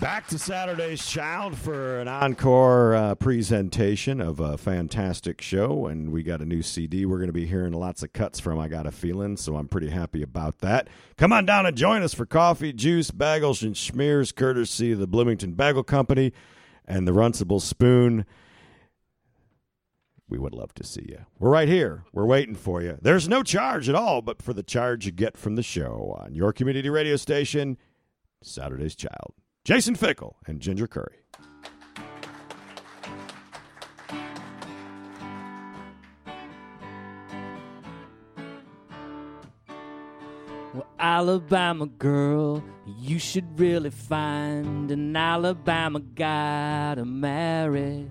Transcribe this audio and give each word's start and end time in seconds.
Back 0.00 0.28
to 0.28 0.38
Saturday's 0.38 1.06
Child 1.06 1.58
for 1.58 2.00
an 2.00 2.08
encore 2.08 2.94
uh, 2.94 3.14
presentation 3.16 4.18
of 4.18 4.40
a 4.40 4.56
fantastic 4.56 5.42
show, 5.42 5.88
and 5.88 6.10
we 6.10 6.22
got 6.22 6.40
a 6.40 6.46
new 6.46 6.62
CD 6.62 7.04
we're 7.04 7.18
going 7.18 7.26
to 7.26 7.34
be 7.34 7.44
hearing 7.44 7.74
lots 7.74 8.02
of 8.02 8.14
cuts 8.14 8.40
from. 8.40 8.58
I 8.58 8.68
got 8.68 8.86
a 8.86 8.92
feeling, 8.92 9.36
so 9.36 9.56
I'm 9.56 9.68
pretty 9.68 9.90
happy 9.90 10.22
about 10.22 10.60
that. 10.60 10.88
Come 11.18 11.34
on 11.34 11.44
down 11.44 11.66
and 11.66 11.76
join 11.76 12.02
us 12.02 12.14
for 12.14 12.24
coffee, 12.24 12.72
juice, 12.72 13.10
bagels, 13.10 13.62
and 13.62 13.74
schmears, 13.74 14.34
courtesy 14.34 14.92
of 14.92 15.00
the 15.00 15.06
Bloomington 15.06 15.52
Bagel 15.52 15.82
Company 15.82 16.32
and 16.86 17.06
the 17.06 17.12
Runcible 17.12 17.60
Spoon. 17.60 18.24
We 20.30 20.38
would 20.38 20.54
love 20.54 20.72
to 20.76 20.84
see 20.84 21.04
you. 21.10 21.26
We're 21.38 21.50
right 21.50 21.68
here. 21.68 22.04
We're 22.14 22.24
waiting 22.24 22.54
for 22.54 22.80
you. 22.80 22.96
There's 23.02 23.28
no 23.28 23.42
charge 23.42 23.86
at 23.90 23.94
all, 23.94 24.22
but 24.22 24.40
for 24.40 24.54
the 24.54 24.62
charge 24.62 25.04
you 25.04 25.12
get 25.12 25.36
from 25.36 25.56
the 25.56 25.62
show 25.62 26.16
on 26.18 26.34
your 26.34 26.54
community 26.54 26.88
radio 26.88 27.16
station, 27.16 27.76
Saturday's 28.42 28.94
Child. 28.96 29.34
Jason 29.70 29.94
Fickle 29.94 30.34
and 30.48 30.58
Ginger 30.58 30.88
Curry. 30.88 31.20
Well, 40.74 40.88
Alabama 40.98 41.86
girl, 41.86 42.64
you 42.98 43.20
should 43.20 43.60
really 43.60 43.90
find 43.90 44.90
an 44.90 45.14
Alabama 45.16 46.00
guy 46.00 46.96
to 46.96 47.04
marry, 47.04 48.10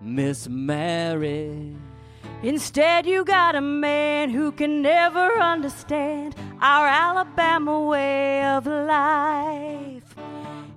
Miss 0.00 0.48
Mary. 0.48 1.74
Instead, 2.44 3.04
you 3.04 3.24
got 3.24 3.56
a 3.56 3.60
man 3.60 4.30
who 4.30 4.52
can 4.52 4.80
never 4.80 5.40
understand 5.40 6.36
our 6.60 6.86
Alabama 6.86 7.80
way 7.80 8.44
of 8.44 8.64
life, 8.64 9.99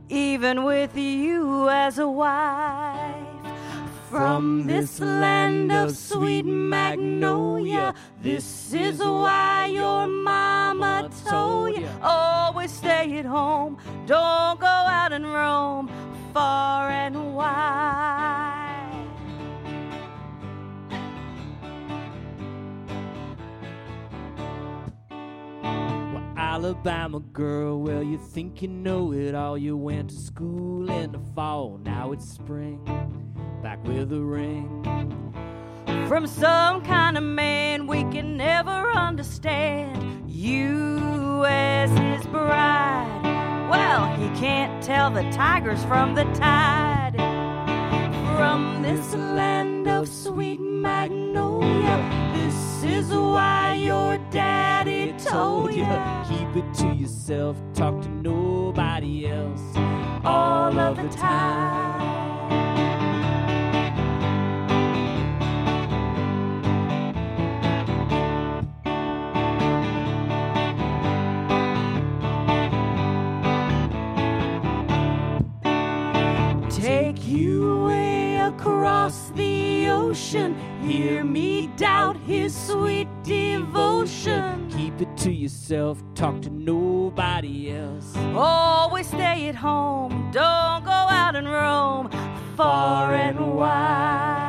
even 0.09 0.63
with 0.63 0.95
you 0.97 1.69
as 1.69 1.99
a 1.99 2.07
wife. 2.07 3.15
From 4.09 4.67
this 4.67 4.99
land 4.99 5.71
of 5.71 5.97
sweet 5.97 6.45
magnolia, 6.45 7.95
this 8.21 8.71
is 8.73 8.99
why 8.99 9.65
your 9.73 10.05
mama 10.05 11.09
told 11.27 11.75
you 11.75 11.87
always 12.01 12.71
stay 12.71 13.17
at 13.17 13.25
home, 13.25 13.77
don't 14.05 14.59
go 14.59 14.67
out 14.67 15.13
and 15.13 15.25
roam 15.25 15.89
far 16.31 16.89
and 16.89 17.35
wide. 17.35 18.62
Alabama 26.35 27.19
girl, 27.19 27.79
well, 27.79 28.03
you 28.03 28.17
think 28.17 28.61
you 28.61 28.67
know 28.67 29.13
it 29.13 29.35
all. 29.35 29.57
You 29.57 29.77
went 29.77 30.09
to 30.09 30.15
school 30.15 30.89
in 30.89 31.11
the 31.11 31.19
fall, 31.35 31.79
now 31.83 32.11
it's 32.11 32.27
spring, 32.29 32.79
back 33.61 33.83
with 33.83 34.11
a 34.11 34.19
ring. 34.19 34.83
from 36.07 36.27
some 36.27 36.83
kind 36.83 37.17
of 37.17 37.23
man 37.23 37.87
we 37.87 38.03
can 38.05 38.37
never 38.37 38.91
understand. 38.91 40.29
You 40.29 41.45
as 41.45 41.89
his 41.91 42.25
bride. 42.27 43.21
Well, 43.69 44.07
he 44.15 44.27
can't 44.39 44.83
tell 44.83 45.09
the 45.11 45.23
tigers 45.31 45.83
from 45.85 46.15
the 46.15 46.25
tide. 46.33 47.15
From 48.37 48.81
this 48.81 49.13
land 49.13 49.87
of 49.87 50.07
sweet 50.07 50.59
magnolia, 50.83 51.97
this 52.35 52.83
is 52.83 53.09
why 53.09 53.73
your 53.73 54.17
daddy 54.29 55.13
told 55.17 55.73
you. 55.73 55.85
Keep 56.27 56.57
it 56.57 56.73
to 56.73 56.87
yourself, 56.93 57.55
talk 57.73 58.01
to 58.01 58.09
nobody 58.09 59.27
else 59.27 59.61
all 60.25 60.77
of 60.77 60.97
the 60.97 61.07
time. 61.07 62.03
Take 76.69 77.25
you 77.25 77.85
way 77.85 78.35
across 78.35 79.29
the 79.29 79.87
ocean. 79.87 80.72
Hear 80.83 81.23
me 81.23 81.67
doubt 81.77 82.17
his 82.17 82.53
sweet 82.53 83.07
devotion. 83.23 84.69
Keep 84.69 84.99
it 84.99 85.17
to 85.19 85.31
yourself, 85.31 86.03
talk 86.13 86.41
to 86.41 86.49
nobody 86.49 87.71
else. 87.71 88.13
Always 88.35 89.07
stay 89.07 89.47
at 89.47 89.55
home. 89.55 90.29
Don't 90.33 90.83
go 90.83 90.91
out 90.91 91.37
and 91.37 91.49
roam 91.49 92.09
far 92.57 93.13
and 93.13 93.55
wide. 93.55 94.42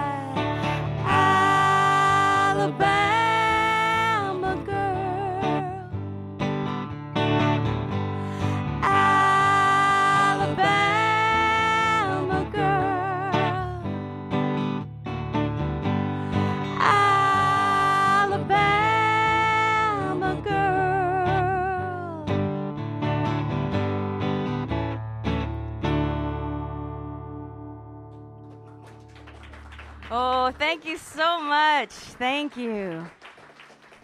Oh, 30.46 30.50
thank 30.50 30.84
you 30.84 30.98
so 30.98 31.40
much. 31.40 31.88
Thank 31.88 32.54
you. 32.58 33.06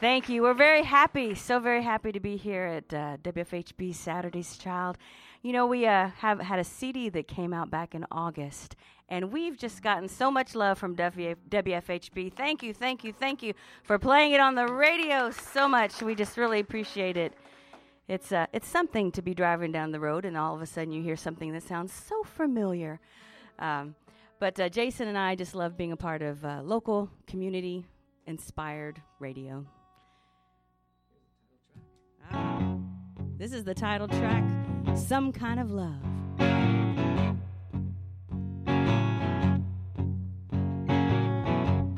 Thank 0.01 0.31
you. 0.31 0.41
We're 0.41 0.55
very 0.55 0.83
happy, 0.83 1.35
so 1.35 1.61
very 1.61 1.83
happy 1.83 2.13
to 2.13 2.19
be 2.19 2.39
here 2.39 2.65
at 2.65 2.95
uh, 2.95 3.19
WFHB 3.23 3.95
Saturday's 3.95 4.57
Child. 4.57 4.97
You 5.43 5.53
know, 5.53 5.67
we 5.67 5.87
uh, 5.87 6.09
have 6.17 6.41
had 6.41 6.59
a 6.59 6.65
CD 6.65 7.11
that 7.11 7.29
came 7.29 7.53
out 7.53 7.71
back 7.71 7.95
in 7.95 8.07
August, 8.11 8.77
and 9.11 9.31
we've 9.31 9.59
just 9.59 9.83
gotten 9.83 10.09
so 10.09 10.31
much 10.31 10.55
love 10.55 10.79
from 10.79 10.97
WF- 10.97 11.37
WFHB. 11.51 12.33
Thank 12.33 12.63
you, 12.63 12.73
thank 12.73 13.05
you, 13.05 13.13
thank 13.13 13.43
you 13.43 13.53
for 13.83 13.99
playing 13.99 14.33
it 14.33 14.41
on 14.41 14.55
the 14.55 14.67
radio 14.67 15.31
so 15.31 15.69
much. 15.69 16.01
We 16.01 16.15
just 16.15 16.39
really 16.39 16.61
appreciate 16.61 17.19
it. 17.19 17.35
It's 18.09 18.33
uh, 18.33 18.47
it's 18.55 18.67
something 18.67 19.13
to 19.13 19.21
be 19.21 19.35
driving 19.35 19.73
down 19.73 19.91
the 19.91 20.01
road, 20.01 20.25
and 20.25 20.39
all 20.39 20.55
of 20.55 20.63
a 20.63 20.67
sudden 20.67 20.91
you 20.91 21.03
hear 21.03 21.17
something 21.17 21.53
that 21.53 21.65
sounds 21.65 21.93
so 21.93 22.23
familiar. 22.23 22.99
Um, 23.59 23.95
but 24.41 24.59
uh, 24.59 24.69
Jason 24.71 25.07
and 25.07 25.19
I 25.19 25.35
just 25.37 25.55
love 25.55 25.77
being 25.77 25.93
a 25.93 25.97
part 25.97 26.23
of 26.23 26.45
uh, 26.45 26.63
local 26.65 27.11
community 27.27 27.85
inspired 28.27 29.01
radio. 29.19 29.67
Ah, 32.33 32.79
this 33.37 33.53
is 33.53 33.65
the 33.65 33.75
title 33.75 34.09
track, 34.09 34.43
Some 34.97 35.31
Kind 35.31 35.61
of 35.61 35.71
Love. 35.71 36.03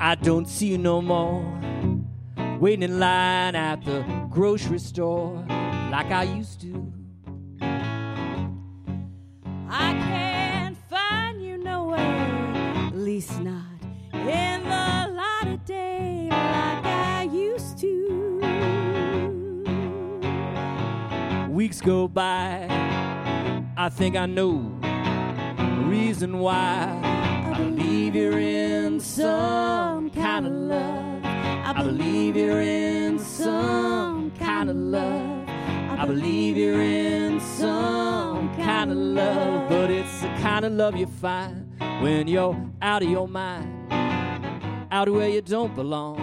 I 0.01 0.15
don't 0.15 0.49
see 0.49 0.67
you 0.67 0.77
no 0.77 1.01
more. 1.01 1.41
Waiting 2.59 2.83
in 2.83 2.99
line 2.99 3.55
at 3.55 3.83
the 3.85 4.01
grocery 4.29 4.79
store 4.79 5.33
like 5.91 6.11
I 6.11 6.23
used 6.23 6.59
to. 6.61 6.72
Weeks 21.73 21.81
go 21.81 22.07
by, 22.07 22.67
I 23.75 23.89
think 23.89 24.15
I 24.15 24.27
know 24.27 24.77
the 25.57 25.83
reason 25.87 26.37
why. 26.37 27.01
I 27.51 27.57
believe 27.57 28.15
you're 28.15 28.37
in 28.37 28.99
some 28.99 30.11
kind 30.11 30.45
of 30.45 30.51
love. 30.51 31.21
I 31.23 31.73
believe 31.75 32.37
you're 32.37 32.61
in 32.61 33.17
some 33.17 34.29
kind 34.37 34.69
of 34.69 34.75
love. 34.75 35.49
I 35.49 36.05
believe 36.05 36.57
you're 36.57 36.79
in 36.79 37.39
some 37.39 38.53
kind 38.55 38.91
of 38.91 38.97
love, 38.97 39.67
but 39.67 39.89
it's 39.89 40.21
the 40.21 40.27
kind 40.43 40.65
of 40.65 40.73
love 40.73 40.95
you 40.95 41.07
find 41.07 41.73
when 42.03 42.27
you're 42.27 42.55
out 42.83 43.01
of 43.01 43.09
your 43.09 43.27
mind, 43.27 43.91
out 44.91 45.09
where 45.09 45.27
you 45.27 45.41
don't 45.41 45.73
belong 45.73 46.22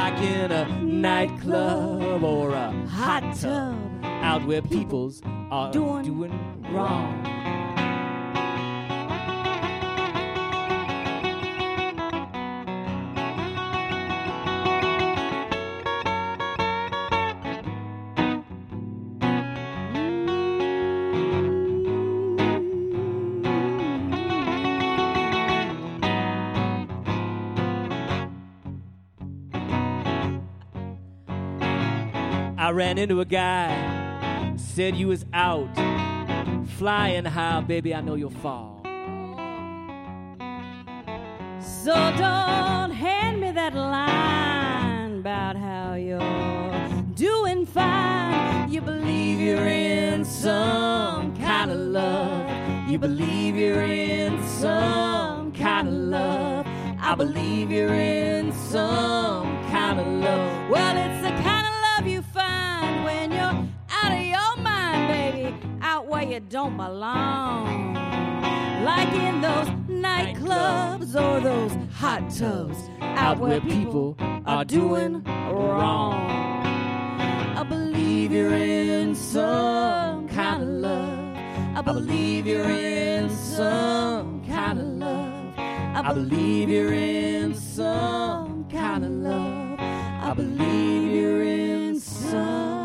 like 0.00 0.22
in 0.22 0.50
a 0.50 0.64
nightclub 0.82 2.24
or 2.24 2.54
a 2.54 2.72
hot 2.88 3.36
tub, 3.38 3.76
out 4.02 4.46
where 4.46 4.62
people's 4.62 5.20
are 5.50 5.70
Doing 5.72 6.04
doing, 6.04 6.64
wrong. 6.72 7.39
Ran 32.80 32.96
into 32.96 33.20
a 33.20 33.26
guy, 33.26 34.54
said 34.56 34.96
you 34.96 35.08
was 35.08 35.26
out, 35.34 35.68
flying 36.78 37.26
high, 37.26 37.60
baby, 37.60 37.94
I 37.94 38.00
know 38.00 38.14
you'll 38.14 38.30
fall. 38.30 38.80
So 41.60 41.92
don't 42.16 42.90
hand 42.90 43.38
me 43.42 43.50
that 43.50 43.74
line 43.74 45.18
about 45.18 45.56
how 45.56 45.92
you're 45.92 47.04
doing 47.16 47.66
fine. 47.66 48.72
You 48.72 48.80
believe 48.80 49.38
you're 49.40 49.68
in 49.68 50.24
some 50.24 51.36
kind 51.36 51.70
of 51.70 51.76
love. 51.76 52.90
You 52.90 52.98
believe 52.98 53.56
you're 53.56 53.82
in 53.82 54.42
some 54.44 55.52
kind 55.52 55.86
of 55.86 55.92
love. 55.92 56.66
I 56.98 57.14
believe 57.14 57.70
you're 57.70 57.92
in 57.92 58.54
some 58.54 59.44
kind 59.68 60.00
of 60.00 60.06
love. 60.06 60.59
Don't 66.50 66.76
belong. 66.76 67.94
Like 68.84 69.14
in 69.14 69.40
those 69.40 69.68
nightclubs 69.86 71.14
or 71.14 71.40
those 71.40 71.72
hot 71.92 72.28
tubs, 72.28 72.90
out 73.00 73.38
where 73.38 73.60
people 73.60 74.16
are 74.46 74.64
doing 74.64 75.22
wrong. 75.22 76.14
I 77.56 77.62
believe 77.62 78.32
you're 78.32 78.52
in 78.52 79.14
some 79.14 80.28
kind 80.28 80.62
of 80.64 80.68
love. 80.68 81.36
I 81.76 81.82
believe 81.82 82.48
you're 82.48 82.68
in 82.68 83.30
some 83.30 84.44
kind 84.44 84.80
of 84.80 84.86
love. 84.86 85.54
I 85.56 86.12
believe 86.12 86.68
you're 86.68 86.92
in 86.92 87.54
some 87.54 88.66
kind 88.68 89.04
of 89.04 89.10
love. 89.12 89.78
I 89.78 90.34
believe 90.34 91.12
you're 91.12 91.42
in 91.42 92.00
some 92.00 92.79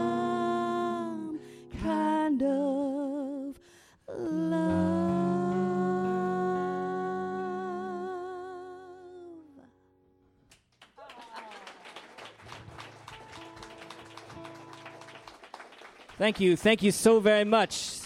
Thank 16.25 16.39
you. 16.39 16.56
Thank 16.56 16.81
you 16.81 16.92
so 16.92 17.19
very 17.19 17.44
much. 17.45 18.00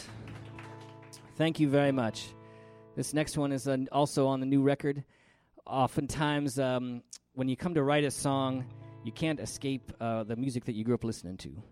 Thank 1.38 1.58
you 1.58 1.70
very 1.70 1.94
much. 1.94 2.28
This 2.98 3.14
next 3.14 3.38
one 3.38 3.54
is 3.54 3.66
uh, 3.66 3.78
also 3.94 4.28
on 4.28 4.42
the 4.42 4.46
new 4.46 4.62
record. 4.62 5.06
Oftentimes, 5.66 6.60
um, 6.60 7.02
when 7.36 7.48
you 7.48 7.56
come 7.56 7.74
to 7.76 7.82
write 7.82 8.04
a 8.04 8.12
song, 8.12 8.66
you 9.06 9.14
can't 9.14 9.40
escape 9.40 9.94
uh, 10.02 10.26
the 10.26 10.36
music 10.36 10.66
that 10.66 10.74
you 10.74 10.84
grew 10.84 10.96
up 10.96 11.06
listening 11.06 11.38
to. 11.38 11.64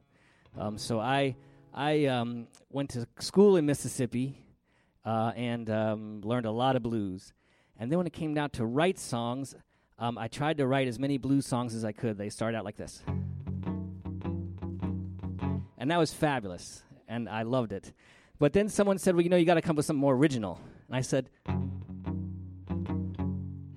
Um, 0.57 0.77
so 0.77 1.01
I, 1.01 1.35
I 1.73 2.05
um, 2.05 2.47
went 2.69 2.91
to 2.91 3.05
school 3.19 3.57
in 3.57 3.65
Mississippi 3.65 4.41
uh, 5.03 5.33
and 5.35 5.69
um, 5.69 6.21
learned 6.21 6.45
a 6.45 6.51
lot 6.51 6.77
of 6.77 6.81
blues. 6.81 7.33
And 7.77 7.91
then 7.91 7.97
when 7.97 8.07
it 8.07 8.13
came 8.13 8.33
down 8.33 8.51
to 8.51 8.65
write 8.65 8.99
songs, 8.99 9.53
um, 9.99 10.17
I 10.17 10.29
tried 10.29 10.59
to 10.59 10.65
write 10.65 10.87
as 10.87 10.97
many 10.97 11.17
blues 11.17 11.45
songs 11.45 11.75
as 11.75 11.83
I 11.83 11.91
could. 11.91 12.17
They 12.17 12.29
start 12.29 12.55
out 12.55 12.63
like 12.63 12.77
this 12.77 13.03
and 15.87 15.91
that 15.93 15.99
was 15.99 16.11
fabulous, 16.11 16.83
and 17.07 17.29
I 17.29 17.43
loved 17.43 17.71
it. 17.71 17.93
But 18.39 18.51
then 18.51 18.67
someone 18.67 18.97
said, 18.97 19.15
"Well, 19.15 19.21
you 19.21 19.29
know, 19.29 19.37
you 19.37 19.45
got 19.45 19.53
to 19.53 19.61
come 19.61 19.75
up 19.75 19.77
with 19.77 19.85
something 19.85 20.01
more 20.01 20.15
original." 20.15 20.59
And 20.85 20.97
I 20.97 20.99
said, 20.99 21.29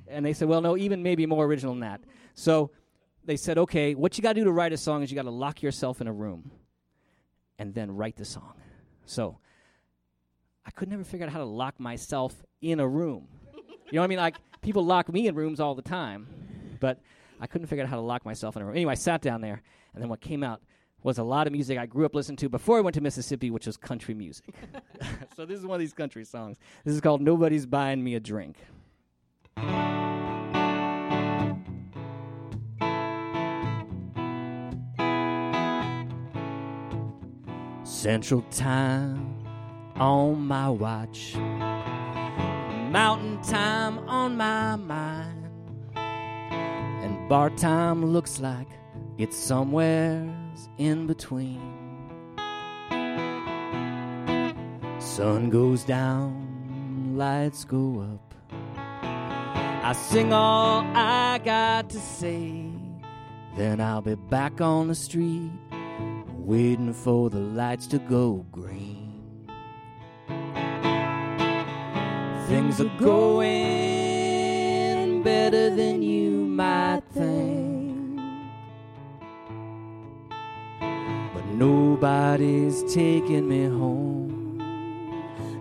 and 0.08 0.26
they 0.26 0.32
said, 0.32 0.48
"Well, 0.48 0.60
no, 0.60 0.76
even 0.76 1.04
maybe 1.04 1.24
more 1.26 1.44
original 1.44 1.72
than 1.72 1.82
that." 1.82 2.00
So 2.34 2.72
they 3.24 3.36
said, 3.36 3.58
"Okay, 3.58 3.94
what 3.94 4.18
you 4.18 4.22
got 4.22 4.32
to 4.32 4.40
do 4.40 4.44
to 4.44 4.50
write 4.50 4.72
a 4.72 4.76
song 4.76 5.04
is 5.04 5.12
you 5.12 5.14
got 5.14 5.22
to 5.22 5.30
lock 5.30 5.62
yourself 5.62 6.00
in 6.00 6.08
a 6.08 6.12
room, 6.12 6.50
and 7.60 7.72
then 7.74 7.92
write 7.92 8.16
the 8.16 8.24
song." 8.24 8.54
So 9.04 9.38
I 10.66 10.72
could 10.72 10.88
never 10.88 11.04
figure 11.04 11.26
out 11.26 11.32
how 11.32 11.38
to 11.38 11.44
lock 11.44 11.78
myself 11.78 12.34
in 12.60 12.80
a 12.80 12.88
room. 12.88 13.28
You 13.54 13.92
know 13.92 14.00
what 14.00 14.06
I 14.06 14.08
mean? 14.08 14.18
Like 14.18 14.34
people 14.62 14.84
lock 14.84 15.12
me 15.12 15.28
in 15.28 15.36
rooms 15.36 15.60
all 15.60 15.76
the 15.76 15.82
time, 15.82 16.26
but 16.80 16.98
I 17.40 17.46
couldn't 17.46 17.68
figure 17.68 17.84
out 17.84 17.88
how 17.88 17.94
to 17.94 18.02
lock 18.02 18.24
myself 18.24 18.56
in 18.56 18.62
a 18.62 18.64
room. 18.64 18.74
Anyway, 18.74 18.90
I 18.90 18.96
sat 18.96 19.22
down 19.22 19.42
there, 19.42 19.62
and 19.94 20.02
then 20.02 20.08
what 20.08 20.20
came 20.20 20.42
out 20.42 20.60
was 21.02 21.18
a 21.18 21.22
lot 21.22 21.46
of 21.46 21.52
music 21.52 21.78
I 21.78 21.86
grew 21.86 22.04
up 22.04 22.14
listening 22.14 22.36
to 22.38 22.48
before 22.48 22.78
I 22.78 22.80
went 22.80 22.94
to 22.94 23.00
Mississippi, 23.00 23.50
which 23.50 23.66
was 23.66 23.76
country 23.76 24.14
music. 24.14 24.54
so 25.36 25.46
this 25.46 25.58
is 25.58 25.66
one 25.66 25.76
of 25.76 25.80
these 25.80 25.92
country 25.92 26.24
songs. 26.24 26.58
This 26.84 26.94
is 26.94 27.00
called 27.00 27.20
Nobody's 27.20 27.66
Buying 27.66 28.02
Me 28.02 28.14
a 28.14 28.20
Drink. 28.20 28.56
Central 37.84 38.42
Time 38.50 39.36
on 39.96 40.46
my 40.46 40.70
watch, 40.70 41.34
Mountain 41.36 43.42
Time 43.42 43.98
on 44.08 44.38
my 44.38 44.76
mind, 44.76 45.50
and 45.94 47.28
Bar 47.28 47.50
Time 47.50 48.06
looks 48.06 48.40
like 48.40 48.68
it's 49.18 49.36
in 50.78 51.06
between. 51.06 51.60
Sun 54.98 55.50
goes 55.50 55.84
down, 55.84 57.14
lights 57.16 57.64
go 57.64 58.00
up. 58.00 58.34
I 59.82 59.92
sing 59.92 60.32
all 60.32 60.84
I 60.94 61.40
got 61.44 61.90
to 61.90 61.98
say, 61.98 62.70
then 63.56 63.80
I'll 63.80 64.02
be 64.02 64.14
back 64.14 64.60
on 64.60 64.88
the 64.88 64.94
street, 64.94 65.50
waiting 66.30 66.92
for 66.92 67.30
the 67.30 67.40
lights 67.40 67.86
to 67.88 67.98
go 67.98 68.46
green. 68.52 69.46
Things 72.46 72.80
are 72.80 72.98
going 72.98 73.60
better 75.22 75.74
than 75.74 76.02
you 76.02 76.30
might 76.30 77.02
think. 77.12 77.69
Nobody's 81.60 82.82
taking 82.94 83.46
me 83.46 83.64
home. 83.66 84.56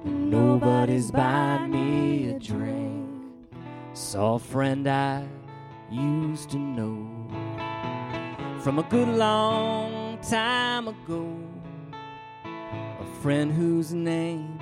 Nobody's 0.05 1.11
buying 1.11 1.71
me 1.71 2.29
a 2.29 2.39
drink. 2.39 3.05
Saw 3.91 4.35
a 4.35 4.39
friend 4.39 4.87
I 4.87 5.27
used 5.91 6.51
to 6.51 6.57
know 6.57 7.05
from 8.61 8.79
a 8.79 8.83
good 8.83 9.09
long 9.09 10.17
time 10.19 10.87
ago. 10.87 11.37
A 12.45 13.05
friend 13.21 13.51
whose 13.51 13.93
name 13.93 14.57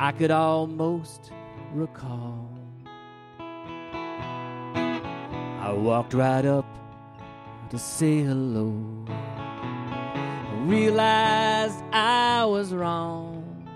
I 0.00 0.10
could 0.10 0.32
almost 0.32 1.30
recall. 1.72 2.50
I 5.68 5.72
walked 5.72 6.14
right 6.14 6.44
up 6.44 6.66
to 7.70 7.78
say 7.78 8.22
hello. 8.22 8.74
Realized 10.68 11.82
I 11.94 12.44
was 12.44 12.74
wrong. 12.74 13.66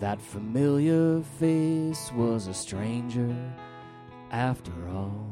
That 0.00 0.18
familiar 0.18 1.20
face 1.38 2.10
was 2.12 2.46
a 2.46 2.54
stranger 2.54 3.36
after 4.30 4.72
all. 4.88 5.28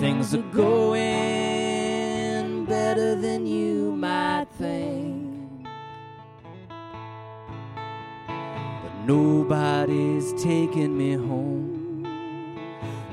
Things 0.00 0.34
are 0.34 0.42
going 0.50 2.64
better 2.64 3.14
than 3.14 3.46
you 3.46 3.94
might 3.94 4.48
think. 4.58 5.68
But 8.26 8.94
nobody's 9.06 10.32
taking 10.42 10.98
me 10.98 11.12
home. 11.12 12.02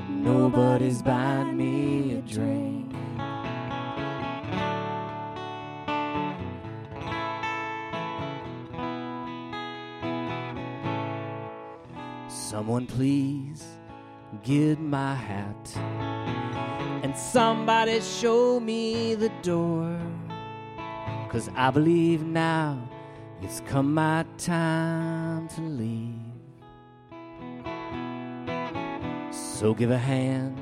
Nobody's 0.08 1.00
buying 1.00 1.56
me 1.56 2.16
a 2.16 2.22
drink. 2.22 2.91
Someone 12.62 12.86
please 12.86 13.64
get 14.44 14.78
my 14.78 15.16
hat. 15.16 15.76
And 17.02 17.16
somebody 17.18 18.00
show 18.00 18.60
me 18.60 19.16
the 19.16 19.30
door. 19.42 19.98
Cause 21.28 21.50
I 21.56 21.72
believe 21.72 22.22
now 22.22 22.88
it's 23.40 23.62
come 23.66 23.92
my 23.94 24.24
time 24.38 25.48
to 25.48 25.60
leave. 25.60 26.14
So 29.32 29.74
give 29.74 29.90
a 29.90 29.98
hand 29.98 30.56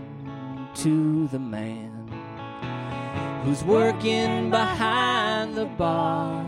to 0.77 1.29
the 1.29 1.39
man 1.39 2.09
who's 3.45 3.63
working 3.63 4.49
behind 4.49 5.55
the 5.55 5.67
bar. 5.67 6.47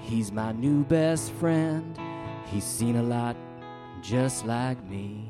He's 0.00 0.30
my 0.30 0.52
new 0.52 0.84
best 0.84 1.32
friend. 1.32 1.98
He's 2.52 2.62
seen 2.62 2.94
a 2.94 3.02
lot 3.02 3.34
just 4.02 4.44
like 4.46 4.82
me. 4.88 5.26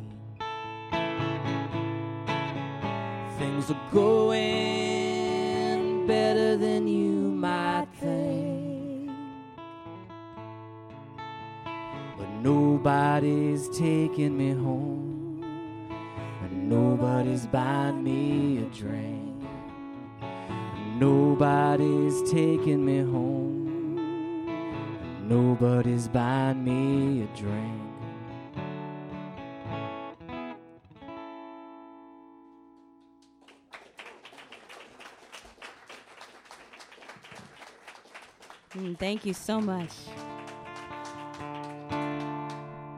Things 3.38 3.70
are 3.70 3.80
going 3.92 6.06
better 6.06 6.56
than 6.56 6.86
you 6.86 7.32
might 7.32 7.88
think. 7.98 9.10
But 12.16 12.28
nobody's 12.42 13.68
taking 13.76 14.36
me 14.36 14.52
home, 14.52 15.42
and 16.42 16.68
nobody's 16.68 17.46
buying 17.46 18.04
me 18.04 18.58
a 18.58 18.66
drink. 18.66 19.42
Nobody's 20.98 22.30
taking 22.30 22.84
me 22.84 22.98
home, 22.98 24.46
nobody's 25.26 26.08
buying 26.08 26.62
me 26.62 27.22
a 27.22 27.26
drink. 27.34 27.79
Mm, 38.76 38.96
thank 38.98 39.26
you 39.26 39.34
so 39.34 39.60
much. 39.60 39.90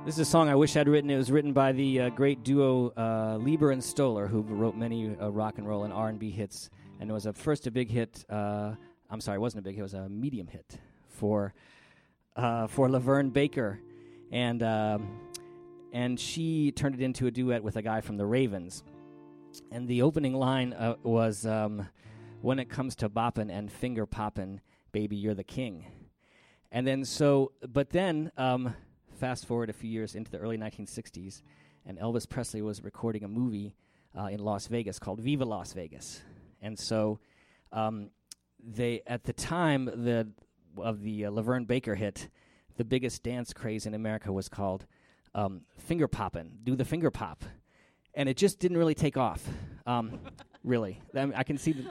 This 0.05 0.17
is 0.17 0.19
a 0.19 0.25
song 0.25 0.49
I 0.51 0.55
wish 0.55 0.77
I'd 0.77 0.89
written. 0.89 1.09
It 1.09 1.17
was 1.17 1.31
written 1.31 1.55
by 1.55 1.73
the 1.73 2.01
uh, 2.01 2.09
great 2.11 2.43
duo 2.43 2.91
uh, 2.91 3.39
Leiber 3.41 3.71
and 3.71 3.83
Stoller, 3.83 4.27
who 4.27 4.43
wrote 4.43 4.77
many 4.77 5.17
uh, 5.17 5.31
rock 5.31 5.57
and 5.57 5.67
roll 5.67 5.85
and 5.85 5.93
R 5.93 6.09
and 6.09 6.19
B 6.19 6.31
hits, 6.31 6.69
and 7.01 7.09
it 7.09 7.13
was 7.13 7.25
a 7.25 7.33
first 7.33 7.67
a 7.67 7.71
big 7.71 7.89
hit. 7.89 8.23
Uh, 8.29 8.75
I'm 9.09 9.21
sorry, 9.23 9.37
it 9.37 9.41
wasn't 9.41 9.61
a 9.61 9.63
big 9.63 9.77
hit; 9.77 9.81
it 9.81 9.85
was 9.85 9.95
a 9.95 10.09
medium 10.11 10.49
hit 10.49 10.79
for 11.09 11.55
uh, 12.37 12.67
for 12.67 12.89
LaVern 12.89 13.33
Baker, 13.33 13.81
and 14.31 14.63
um, 14.63 15.21
and 15.93 16.21
she 16.21 16.73
turned 16.73 16.97
it 16.97 17.01
into 17.01 17.29
a 17.29 17.31
duet 17.31 17.63
with 17.63 17.77
a 17.77 17.83
guy 17.83 18.03
from 18.03 18.19
the 18.19 18.27
Ravens. 18.27 18.83
And 19.71 19.89
the 19.89 20.03
opening 20.03 20.35
line 20.35 20.75
uh, 20.75 20.97
was, 21.03 21.47
um, 21.47 21.89
"When 22.43 22.59
it 22.59 22.69
comes 22.69 22.95
to 22.97 23.09
boppin' 23.09 23.51
and 23.51 23.71
finger 23.73 24.05
poppin', 24.05 24.61
baby, 24.93 25.17
you're 25.17 25.35
the 25.35 25.45
king." 25.45 25.87
And 26.71 26.87
then 26.87 27.05
so, 27.05 27.53
but 27.67 27.91
then. 27.91 28.31
Um, 28.37 28.75
fast 29.23 29.47
forward 29.47 29.71
a 29.71 29.73
few 29.73 29.89
years 29.89 30.17
into 30.17 30.33
the 30.33 30.39
early 30.39 30.59
1960s, 30.59 31.43
and 31.87 31.97
Elvis 31.97 32.29
Presley 32.29 32.61
was 32.61 32.83
recording 32.83 33.23
a 33.23 33.29
movie 33.29 33.77
uh, 34.19 34.25
in 34.25 34.41
Las 34.41 34.67
Vegas 34.67 34.99
called 34.99 35.21
Viva 35.21 35.45
Las 35.45 35.73
Vegas. 35.75 36.23
And 36.61 36.77
so, 36.77 37.21
um, 37.71 38.11
they 38.59 39.03
at 39.07 39.23
the 39.23 39.33
time 39.33 39.85
the 39.85 40.27
of 40.77 41.03
the 41.03 41.27
uh, 41.27 41.31
LaVern 41.31 41.69
Baker 41.69 41.95
hit, 41.95 42.31
the 42.79 42.85
biggest 42.85 43.23
dance 43.23 43.53
craze 43.53 43.87
in 43.87 43.95
America 43.95 44.33
was 44.33 44.49
called 44.49 44.87
um, 45.37 45.61
finger 45.79 46.09
popping, 46.09 46.59
do 46.65 46.75
the 46.75 46.85
finger 46.85 47.13
pop, 47.13 47.45
and 48.15 48.29
it 48.29 48.37
just 48.37 48.59
didn't 48.59 48.77
really 48.77 48.95
take 48.97 49.17
off. 49.17 49.49
Um, 49.87 50.19
really, 50.65 51.01
I, 51.15 51.27
mean, 51.27 51.35
I 51.37 51.45
can 51.45 51.59
see 51.59 51.87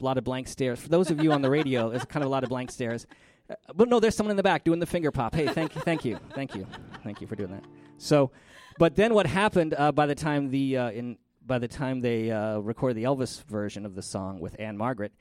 a 0.00 0.04
lot 0.04 0.18
of 0.18 0.24
blank 0.24 0.48
stares. 0.48 0.80
For 0.80 0.88
those 0.88 1.10
of 1.10 1.22
you 1.22 1.32
on 1.32 1.42
the 1.42 1.50
radio, 1.50 1.90
there's 1.90 2.04
kind 2.04 2.22
of 2.22 2.28
a 2.28 2.30
lot 2.30 2.42
of 2.44 2.50
blank 2.50 2.70
stares. 2.70 3.06
Uh, 3.48 3.54
but 3.74 3.88
no, 3.88 4.00
there's 4.00 4.16
someone 4.16 4.32
in 4.32 4.36
the 4.36 4.42
back 4.42 4.64
doing 4.64 4.80
the 4.80 4.86
finger 4.86 5.10
pop. 5.10 5.34
Hey, 5.34 5.46
thank 5.46 5.74
you, 5.74 5.80
thank 5.82 6.04
you, 6.04 6.18
thank 6.34 6.54
you, 6.54 6.66
thank 7.04 7.20
you 7.20 7.26
for 7.26 7.36
doing 7.36 7.50
that. 7.52 7.64
So, 7.98 8.30
but 8.78 8.96
then 8.96 9.14
what 9.14 9.26
happened 9.26 9.74
uh, 9.76 9.92
by 9.92 10.06
the 10.06 10.14
time 10.14 10.50
the 10.50 10.76
uh, 10.76 10.90
in 10.90 11.18
by 11.46 11.58
the 11.58 11.68
time 11.68 12.00
they 12.00 12.30
uh, 12.30 12.58
recorded 12.58 12.96
the 12.96 13.04
Elvis 13.04 13.44
version 13.44 13.86
of 13.86 13.94
the 13.94 14.02
song 14.02 14.40
with 14.40 14.58
Ann-Margret, 14.58 15.12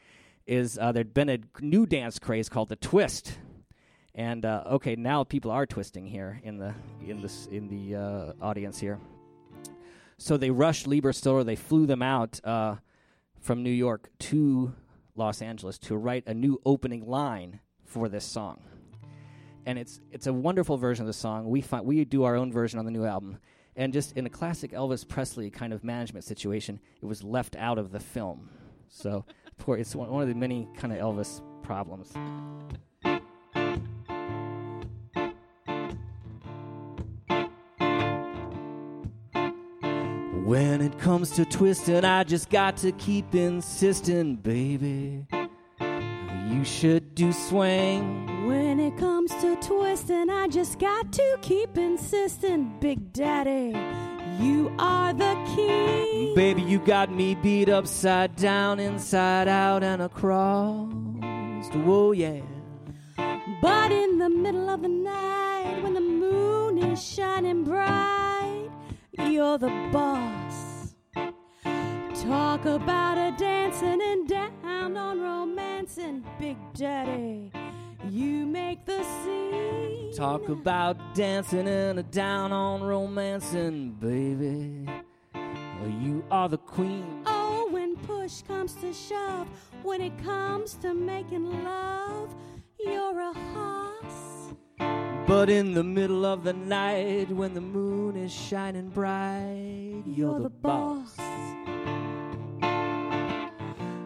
is 0.47 0.77
uh, 0.79 0.91
there'd 0.91 1.13
been 1.13 1.29
a 1.29 1.39
new 1.61 1.85
dance 1.85 2.17
craze 2.17 2.49
called 2.49 2.69
the 2.69 2.75
twist. 2.75 3.37
And 4.15 4.45
uh, 4.45 4.63
okay, 4.71 4.95
now 4.95 5.23
people 5.23 5.51
are 5.51 5.65
twisting 5.65 6.07
here 6.07 6.39
in 6.43 6.57
the 6.57 6.73
in 7.05 7.21
this 7.21 7.47
in 7.47 7.67
the 7.67 8.33
audience 8.41 8.79
here. 8.79 8.97
So 10.17 10.37
they 10.37 10.49
rushed 10.49 10.87
Leiber 10.87 11.11
Stoller. 11.11 11.43
They 11.43 11.57
flew 11.57 11.85
them 11.85 12.01
out 12.01 12.39
from 13.45 13.61
New 13.61 13.69
York 13.69 14.09
to 14.17 14.73
Los 15.15 15.39
Angeles 15.39 15.77
to 15.77 15.95
write 15.95 16.23
a 16.25 16.33
new 16.33 16.59
opening 16.65 17.05
line 17.05 17.59
for 17.83 18.09
this 18.09 18.25
song. 18.25 18.59
And 19.67 19.77
it's 19.77 20.01
it's 20.11 20.25
a 20.25 20.33
wonderful 20.33 20.77
version 20.77 21.03
of 21.03 21.07
the 21.07 21.13
song. 21.13 21.47
We 21.47 21.61
find, 21.61 21.85
we 21.85 22.03
do 22.05 22.23
our 22.23 22.35
own 22.35 22.51
version 22.51 22.79
on 22.79 22.85
the 22.85 22.91
new 22.91 23.05
album. 23.05 23.37
And 23.75 23.93
just 23.93 24.13
in 24.17 24.25
a 24.25 24.31
classic 24.31 24.71
Elvis 24.71 25.07
Presley 25.07 25.51
kind 25.51 25.73
of 25.73 25.83
management 25.83 26.25
situation, 26.25 26.79
it 26.99 27.05
was 27.05 27.23
left 27.23 27.55
out 27.55 27.77
of 27.77 27.91
the 27.91 27.99
film. 27.99 28.49
So 28.89 29.25
poor, 29.59 29.77
it's 29.77 29.95
one, 29.95 30.09
one 30.09 30.23
of 30.23 30.27
the 30.27 30.33
many 30.33 30.67
kind 30.75 30.91
of 30.91 30.97
Elvis 30.97 31.43
problems. 31.61 32.13
When 40.45 40.79
it 40.79 40.99
comes 40.99 41.31
to 41.31 41.45
twisting, 41.45 42.05
I 42.05 42.23
just 42.23 42.51
got 42.51 42.77
to 42.77 42.91
keep 42.91 43.33
insisting, 43.33 44.35
baby. 44.35 45.25
You 45.79 46.63
should 46.63 47.15
do 47.15 47.33
swing. 47.33 48.45
When 48.45 48.79
it 48.79 48.95
comes 48.95 49.33
to 49.41 49.55
twisting, 49.55 50.29
I 50.29 50.47
just 50.47 50.77
got 50.77 51.11
to 51.13 51.37
keep 51.41 51.79
insisting, 51.79 52.77
Big 52.79 53.11
Daddy. 53.11 53.75
You 54.39 54.71
are 54.77 55.15
the 55.15 55.33
king. 55.55 56.35
Baby, 56.35 56.61
you 56.61 56.77
got 56.77 57.11
me 57.11 57.33
beat 57.33 57.67
upside 57.67 58.35
down, 58.35 58.79
inside 58.79 59.47
out, 59.47 59.83
and 59.83 60.03
across. 60.03 60.93
Whoa, 61.73 62.11
yeah. 62.11 62.41
But 63.63 63.91
in 63.91 64.19
the 64.19 64.29
middle 64.29 64.69
of 64.69 64.83
the 64.83 64.89
night, 64.89 65.79
when 65.81 65.95
the 65.95 66.01
moon 66.01 66.77
is 66.77 67.03
shining 67.03 67.63
bright, 67.63 68.24
you're 69.27 69.57
the 69.57 69.89
boss. 69.91 70.95
Talk 72.23 72.65
about 72.65 73.17
a 73.17 73.35
dancing 73.37 74.01
and 74.01 74.27
down 74.27 74.97
on 74.97 75.21
romancing, 75.21 76.23
Big 76.39 76.57
Daddy. 76.73 77.51
You 78.09 78.45
make 78.45 78.85
the 78.85 79.03
scene. 79.03 80.13
Talk 80.15 80.49
about 80.49 80.97
dancing 81.13 81.67
and 81.67 81.99
a 81.99 82.03
down 82.03 82.51
on 82.51 82.83
romancing, 82.83 83.91
baby. 83.99 84.89
Well, 85.33 85.89
you 86.01 86.23
are 86.31 86.49
the 86.49 86.57
queen. 86.57 87.23
Oh, 87.25 87.67
when 87.71 87.95
push 87.97 88.41
comes 88.43 88.75
to 88.75 88.93
shove, 88.93 89.47
when 89.83 90.01
it 90.01 90.17
comes 90.23 90.75
to 90.75 90.93
making 90.93 91.63
love, 91.63 92.33
you're 92.79 93.19
a 93.19 93.33
hoss. 93.33 93.94
But 95.27 95.49
in 95.49 95.73
the 95.73 95.83
middle 95.83 96.23
of 96.23 96.43
the 96.43 96.53
night, 96.53 97.31
when 97.31 97.55
the 97.55 97.61
moon 97.61 98.15
is 98.15 98.31
shining 98.31 98.89
bright, 98.89 100.03
you're, 100.05 100.39
the, 100.39 100.49
boss. 100.51 101.17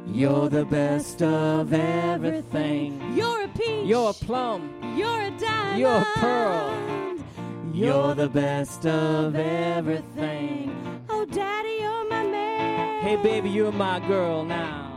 You're 0.07 0.47
the 0.47 0.63
best 0.63 1.21
of 1.21 1.73
everything. 1.73 3.13
You're 3.17 3.43
a 3.43 3.47
peach. 3.49 3.85
You're 3.85 4.11
a 4.11 4.13
plum. 4.13 4.73
You're 4.95 5.23
a 5.23 5.31
diamond. 5.31 5.79
You're 5.79 6.01
a 6.01 6.05
pearl. 6.15 6.89
You're 7.73 8.15
the 8.15 8.29
best 8.29 8.85
of 8.85 9.35
everything. 9.35 11.03
Oh, 11.09 11.25
Daddy, 11.25 11.79
you're 11.81 12.09
my 12.09 12.23
man. 12.23 13.01
Hey, 13.01 13.17
baby, 13.17 13.49
you're 13.49 13.73
my 13.73 13.99
girl 14.07 14.45
now. 14.45 14.88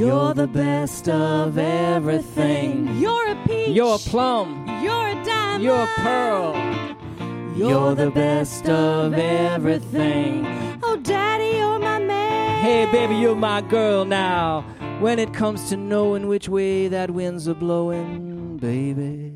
You're 0.00 0.32
the 0.32 0.46
best 0.46 1.10
of 1.10 1.58
everything. 1.58 2.96
You're 2.96 3.32
a 3.32 3.36
peach. 3.46 3.68
You're 3.68 3.96
a 3.96 3.98
plum. 3.98 4.64
You're 4.82 5.08
a 5.08 5.24
diamond. 5.26 5.62
You're 5.62 5.82
a 5.82 5.94
pearl. 5.98 6.54
You're 7.54 7.94
the 7.94 8.10
best 8.10 8.66
of 8.66 9.12
everything. 9.12 10.46
Oh, 10.82 10.96
Daddy, 10.96 11.58
you're 11.58 11.78
my 11.78 11.98
man. 11.98 12.62
Hey, 12.62 12.90
baby, 12.90 13.16
you're 13.16 13.36
my 13.36 13.60
girl 13.60 14.06
now. 14.06 14.62
When 15.00 15.18
it 15.18 15.34
comes 15.34 15.68
to 15.68 15.76
knowing 15.76 16.28
which 16.28 16.48
way 16.48 16.88
that 16.88 17.10
wind's 17.10 17.46
a 17.46 17.54
blowing, 17.54 18.56
baby, 18.56 19.34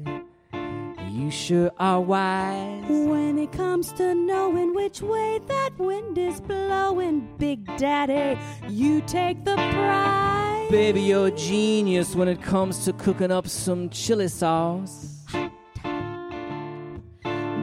you 1.10 1.30
sure 1.30 1.72
are 1.78 2.00
wise. 2.00 2.84
When 2.88 3.38
it 3.38 3.52
comes 3.52 3.92
to 3.98 4.14
knowing 4.14 4.74
which 4.74 5.02
way 5.02 5.40
that 5.46 5.78
wind 5.78 6.16
is 6.16 6.40
blowing, 6.40 7.28
Big 7.36 7.66
Daddy, 7.76 8.40
you 8.66 9.02
take 9.02 9.44
the 9.44 9.56
prize. 9.56 10.33
Baby, 10.70 11.02
you're 11.02 11.26
a 11.28 11.30
genius 11.30 12.16
when 12.16 12.26
it 12.26 12.42
comes 12.42 12.84
to 12.84 12.92
cooking 12.94 13.30
up 13.30 13.46
some 13.46 13.90
chili 13.90 14.28
sauce. 14.28 15.24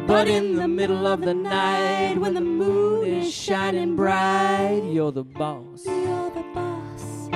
But 0.08 0.28
in 0.28 0.56
the 0.56 0.68
middle 0.68 1.08
of 1.08 1.22
the 1.22 1.34
night, 1.34 2.18
when 2.18 2.34
the 2.34 2.42
moon 2.42 3.06
is 3.08 3.34
shining 3.34 3.96
bright, 3.96 4.82
you're 4.86 5.12
the 5.12 5.24
boss. 5.24 5.86
You're 5.86 6.32
the 6.32 6.44
boss. 6.54 7.30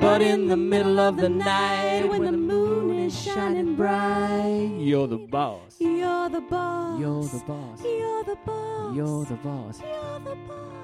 But 0.00 0.22
in 0.22 0.48
the 0.48 0.56
middle 0.56 0.98
of 0.98 1.16
the 1.16 1.28
night, 1.28 2.08
when 2.08 2.24
the 2.24 2.32
moon 2.32 2.98
is 2.98 3.18
shining 3.18 3.76
bright, 3.76 4.76
you're 4.78 5.06
the 5.06 5.18
boss. 5.18 5.76
You're 5.78 6.28
the 6.28 6.40
boss. 6.40 6.98
You're 6.98 7.28
the 7.28 7.42
boss. 7.46 7.82
You're 7.84 8.24
the 8.24 8.36
boss. 8.46 8.94
You're 8.94 9.24
the 9.24 9.36
boss. 9.36 9.80
You're 9.80 10.20
the 10.20 10.34
boss. 10.48 10.81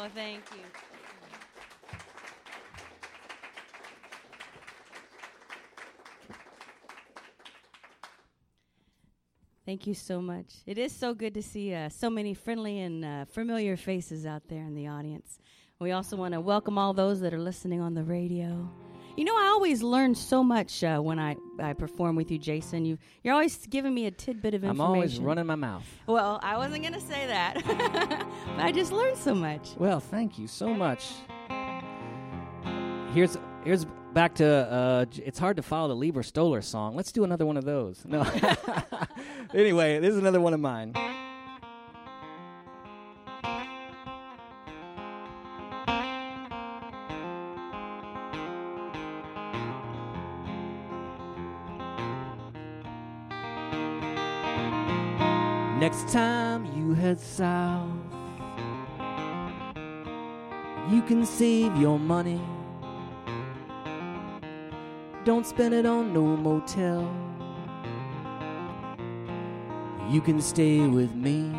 Oh, 0.00 0.06
thank 0.14 0.44
you. 0.52 0.62
Thank 9.66 9.88
you 9.88 9.94
so 9.94 10.22
much. 10.22 10.46
It 10.66 10.78
is 10.78 10.92
so 10.92 11.14
good 11.14 11.34
to 11.34 11.42
see 11.42 11.74
uh, 11.74 11.88
so 11.88 12.08
many 12.08 12.32
friendly 12.32 12.78
and 12.78 13.04
uh, 13.04 13.24
familiar 13.24 13.76
faces 13.76 14.24
out 14.24 14.42
there 14.48 14.62
in 14.62 14.76
the 14.76 14.86
audience. 14.86 15.40
We 15.80 15.90
also 15.90 16.16
want 16.16 16.34
to 16.34 16.40
welcome 16.40 16.78
all 16.78 16.92
those 16.92 17.18
that 17.20 17.34
are 17.34 17.40
listening 17.40 17.80
on 17.80 17.94
the 17.94 18.04
radio. 18.04 18.70
You 19.18 19.24
know, 19.24 19.34
I 19.36 19.48
always 19.48 19.82
learn 19.82 20.14
so 20.14 20.44
much 20.44 20.84
uh, 20.84 21.00
when 21.00 21.18
I, 21.18 21.34
I 21.58 21.72
perform 21.72 22.14
with 22.14 22.30
you, 22.30 22.38
Jason. 22.38 22.84
You, 22.84 22.98
you're 23.24 23.34
always 23.34 23.66
giving 23.66 23.92
me 23.92 24.06
a 24.06 24.12
tidbit 24.12 24.54
of 24.54 24.62
information. 24.62 24.80
I'm 24.80 24.94
always 24.94 25.18
running 25.18 25.44
my 25.44 25.56
mouth. 25.56 25.82
Well, 26.06 26.38
I 26.40 26.56
wasn't 26.56 26.82
going 26.82 26.94
to 26.94 27.00
say 27.00 27.26
that. 27.26 27.54
but 28.46 28.64
I 28.64 28.70
just 28.70 28.92
learned 28.92 29.16
so 29.16 29.34
much. 29.34 29.70
Well, 29.76 29.98
thank 29.98 30.38
you 30.38 30.46
so 30.46 30.72
much. 30.72 31.10
Here's 33.12 33.36
here's 33.64 33.86
back 34.14 34.36
to 34.36 34.46
uh, 34.46 35.06
it's 35.16 35.40
hard 35.40 35.56
to 35.56 35.64
follow 35.64 35.88
the 35.88 35.96
Leiber 35.96 36.22
Stoller 36.22 36.62
song. 36.62 36.94
Let's 36.94 37.10
do 37.10 37.24
another 37.24 37.44
one 37.44 37.56
of 37.56 37.64
those. 37.64 38.04
No. 38.06 38.22
anyway, 39.52 39.98
this 39.98 40.12
is 40.12 40.18
another 40.18 40.40
one 40.40 40.54
of 40.54 40.60
mine. 40.60 40.92
Head 57.08 57.18
south, 57.18 57.88
you 60.90 61.00
can 61.00 61.24
save 61.24 61.74
your 61.76 61.98
money. 61.98 62.40
Don't 65.24 65.46
spend 65.46 65.72
it 65.72 65.86
on 65.86 66.12
no 66.12 66.36
motel. 66.36 67.08
You 70.10 70.20
can 70.20 70.42
stay 70.42 70.80
with 70.80 71.14
me. 71.14 71.50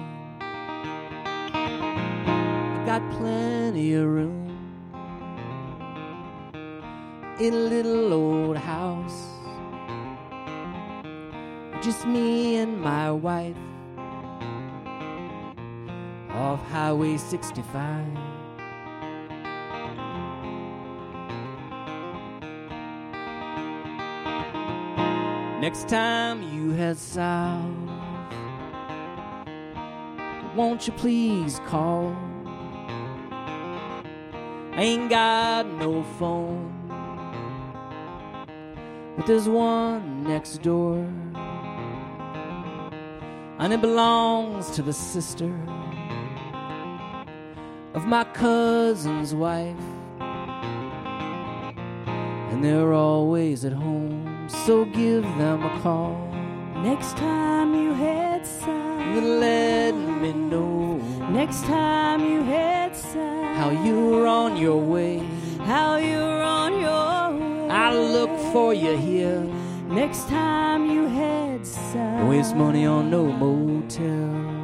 I 1.56 2.84
got 2.86 3.02
plenty 3.18 3.96
of 3.96 4.06
room 4.06 4.56
in 7.40 7.54
a 7.56 7.64
little 7.74 8.14
old 8.14 8.58
house. 8.58 9.26
Just 11.82 12.06
me 12.06 12.58
and 12.58 12.80
my 12.80 13.12
wife 13.12 13.58
off 16.50 16.68
Highway 16.72 17.16
65. 17.16 18.08
Next 25.62 25.88
time 25.88 26.42
you 26.42 26.72
head 26.72 26.98
south, 26.98 27.62
won't 30.56 30.88
you 30.88 30.94
please 30.94 31.62
call? 31.68 32.18
I 34.74 34.82
ain't 34.82 35.12
got 35.12 35.68
no 35.68 36.02
phone, 36.18 36.74
but 39.16 39.28
there's 39.28 39.48
one 39.48 40.24
next 40.24 40.64
door, 40.64 40.98
and 43.60 43.72
it 43.72 43.82
belongs 43.82 44.72
to 44.72 44.82
the 44.82 44.94
sister 44.94 45.54
of 47.94 48.06
my 48.06 48.24
cousin's 48.24 49.34
wife. 49.34 49.76
And 52.52 52.64
they're 52.64 52.94
always 52.94 53.66
at 53.66 53.74
home, 53.74 54.48
so 54.48 54.86
give 54.86 55.24
them 55.38 55.64
a 55.64 55.80
call. 55.82 56.16
Next 56.84 57.18
time 57.18 57.74
you 57.74 57.94
head 57.94 58.46
south. 58.46 59.24
Let 59.24 59.94
me 59.94 60.34
know 60.34 61.00
Next 61.32 61.64
time 61.66 62.22
you 62.26 62.42
head 62.42 62.96
south. 62.96 63.56
how 63.56 63.70
you're 63.70 64.26
on 64.26 64.58
your 64.58 64.82
way. 64.82 65.20
How 65.60 65.98
you're 65.98 66.42
on 66.42 66.74
your 66.80 67.68
way. 67.68 67.70
I 67.70 67.94
look 67.94 68.32
for 68.52 68.74
you 68.74 68.98
here. 68.98 69.42
Next 69.88 70.28
time 70.28 70.90
you 70.90 71.08
head 71.08 71.68
south. 71.68 72.28
Waste 72.28 72.56
money 72.56 72.88
on 72.88 73.12
no 73.12 73.26
motel. 73.26 74.59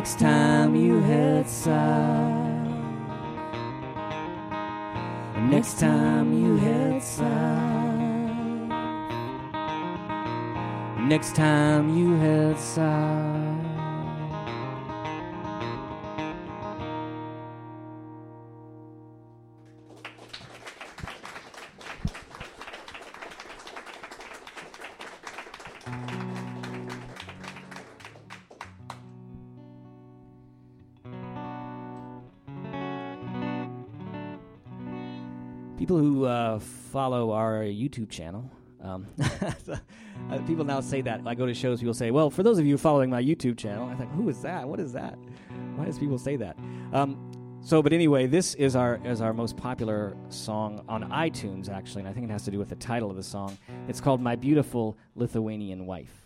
Next 0.00 0.18
time 0.18 0.74
you 0.74 1.00
head 1.02 1.46
south. 1.46 2.72
Next 5.36 5.78
time 5.78 6.32
you 6.32 6.56
head 6.56 7.02
south. 7.02 7.28
Next 11.00 11.34
time 11.36 11.94
you 11.94 12.14
head 12.16 12.58
south. 12.58 13.59
Follow 36.90 37.32
our 37.32 37.60
YouTube 37.62 38.10
channel, 38.10 38.50
um, 38.82 39.06
uh, 39.20 40.38
people 40.46 40.64
now 40.64 40.80
say 40.80 41.00
that. 41.02 41.20
I 41.24 41.34
go 41.34 41.46
to 41.46 41.54
shows, 41.54 41.80
people 41.80 41.94
say, 41.94 42.10
"Well, 42.10 42.30
for 42.30 42.42
those 42.42 42.58
of 42.58 42.66
you 42.66 42.76
following 42.76 43.10
my 43.10 43.22
YouTube 43.22 43.56
channel," 43.56 43.88
I 43.88 43.94
think, 43.94 44.10
"Who 44.12 44.28
is 44.28 44.42
that? 44.42 44.68
What 44.68 44.80
is 44.80 44.92
that? 44.92 45.18
Why 45.76 45.84
does 45.84 45.98
people 45.98 46.18
say 46.18 46.36
that?" 46.36 46.56
Um, 46.92 47.30
so, 47.62 47.82
but 47.82 47.92
anyway, 47.92 48.26
this 48.26 48.54
is 48.54 48.74
our 48.74 49.00
is 49.04 49.20
our 49.20 49.32
most 49.32 49.56
popular 49.56 50.16
song 50.30 50.84
on 50.88 51.04
iTunes, 51.10 51.68
actually, 51.68 52.00
and 52.00 52.08
I 52.08 52.12
think 52.12 52.28
it 52.28 52.32
has 52.32 52.44
to 52.44 52.50
do 52.50 52.58
with 52.58 52.70
the 52.70 52.76
title 52.76 53.10
of 53.10 53.16
the 53.16 53.22
song. 53.22 53.56
It's 53.86 54.00
called 54.00 54.20
"My 54.20 54.34
Beautiful 54.34 54.96
Lithuanian 55.14 55.86
Wife." 55.86 56.19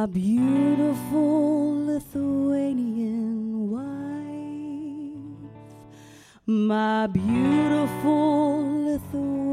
My 0.00 0.06
beautiful 0.06 1.84
Lithuanian 1.84 3.68
wife, 3.68 5.52
my 6.46 7.06
beautiful 7.06 8.86
Lithuanian 8.86 9.49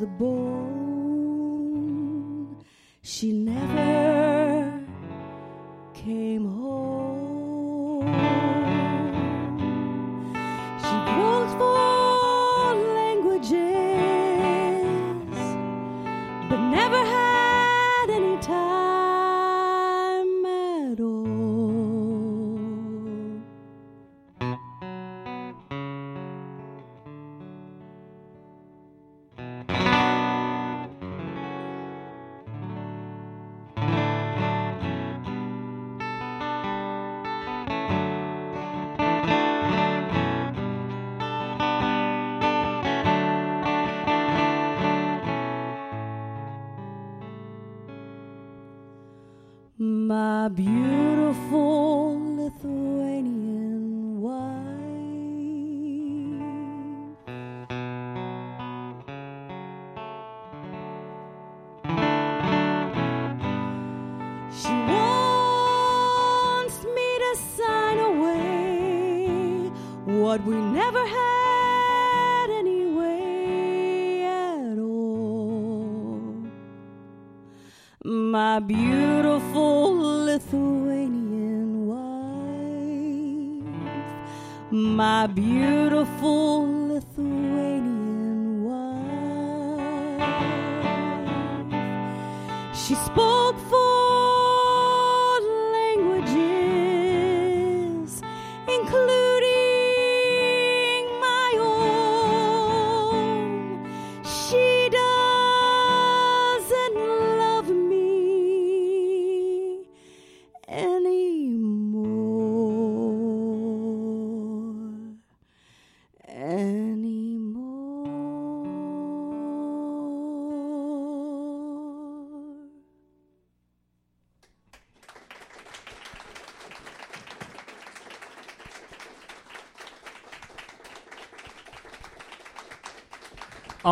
the 0.00 0.06
bone. 0.06 0.79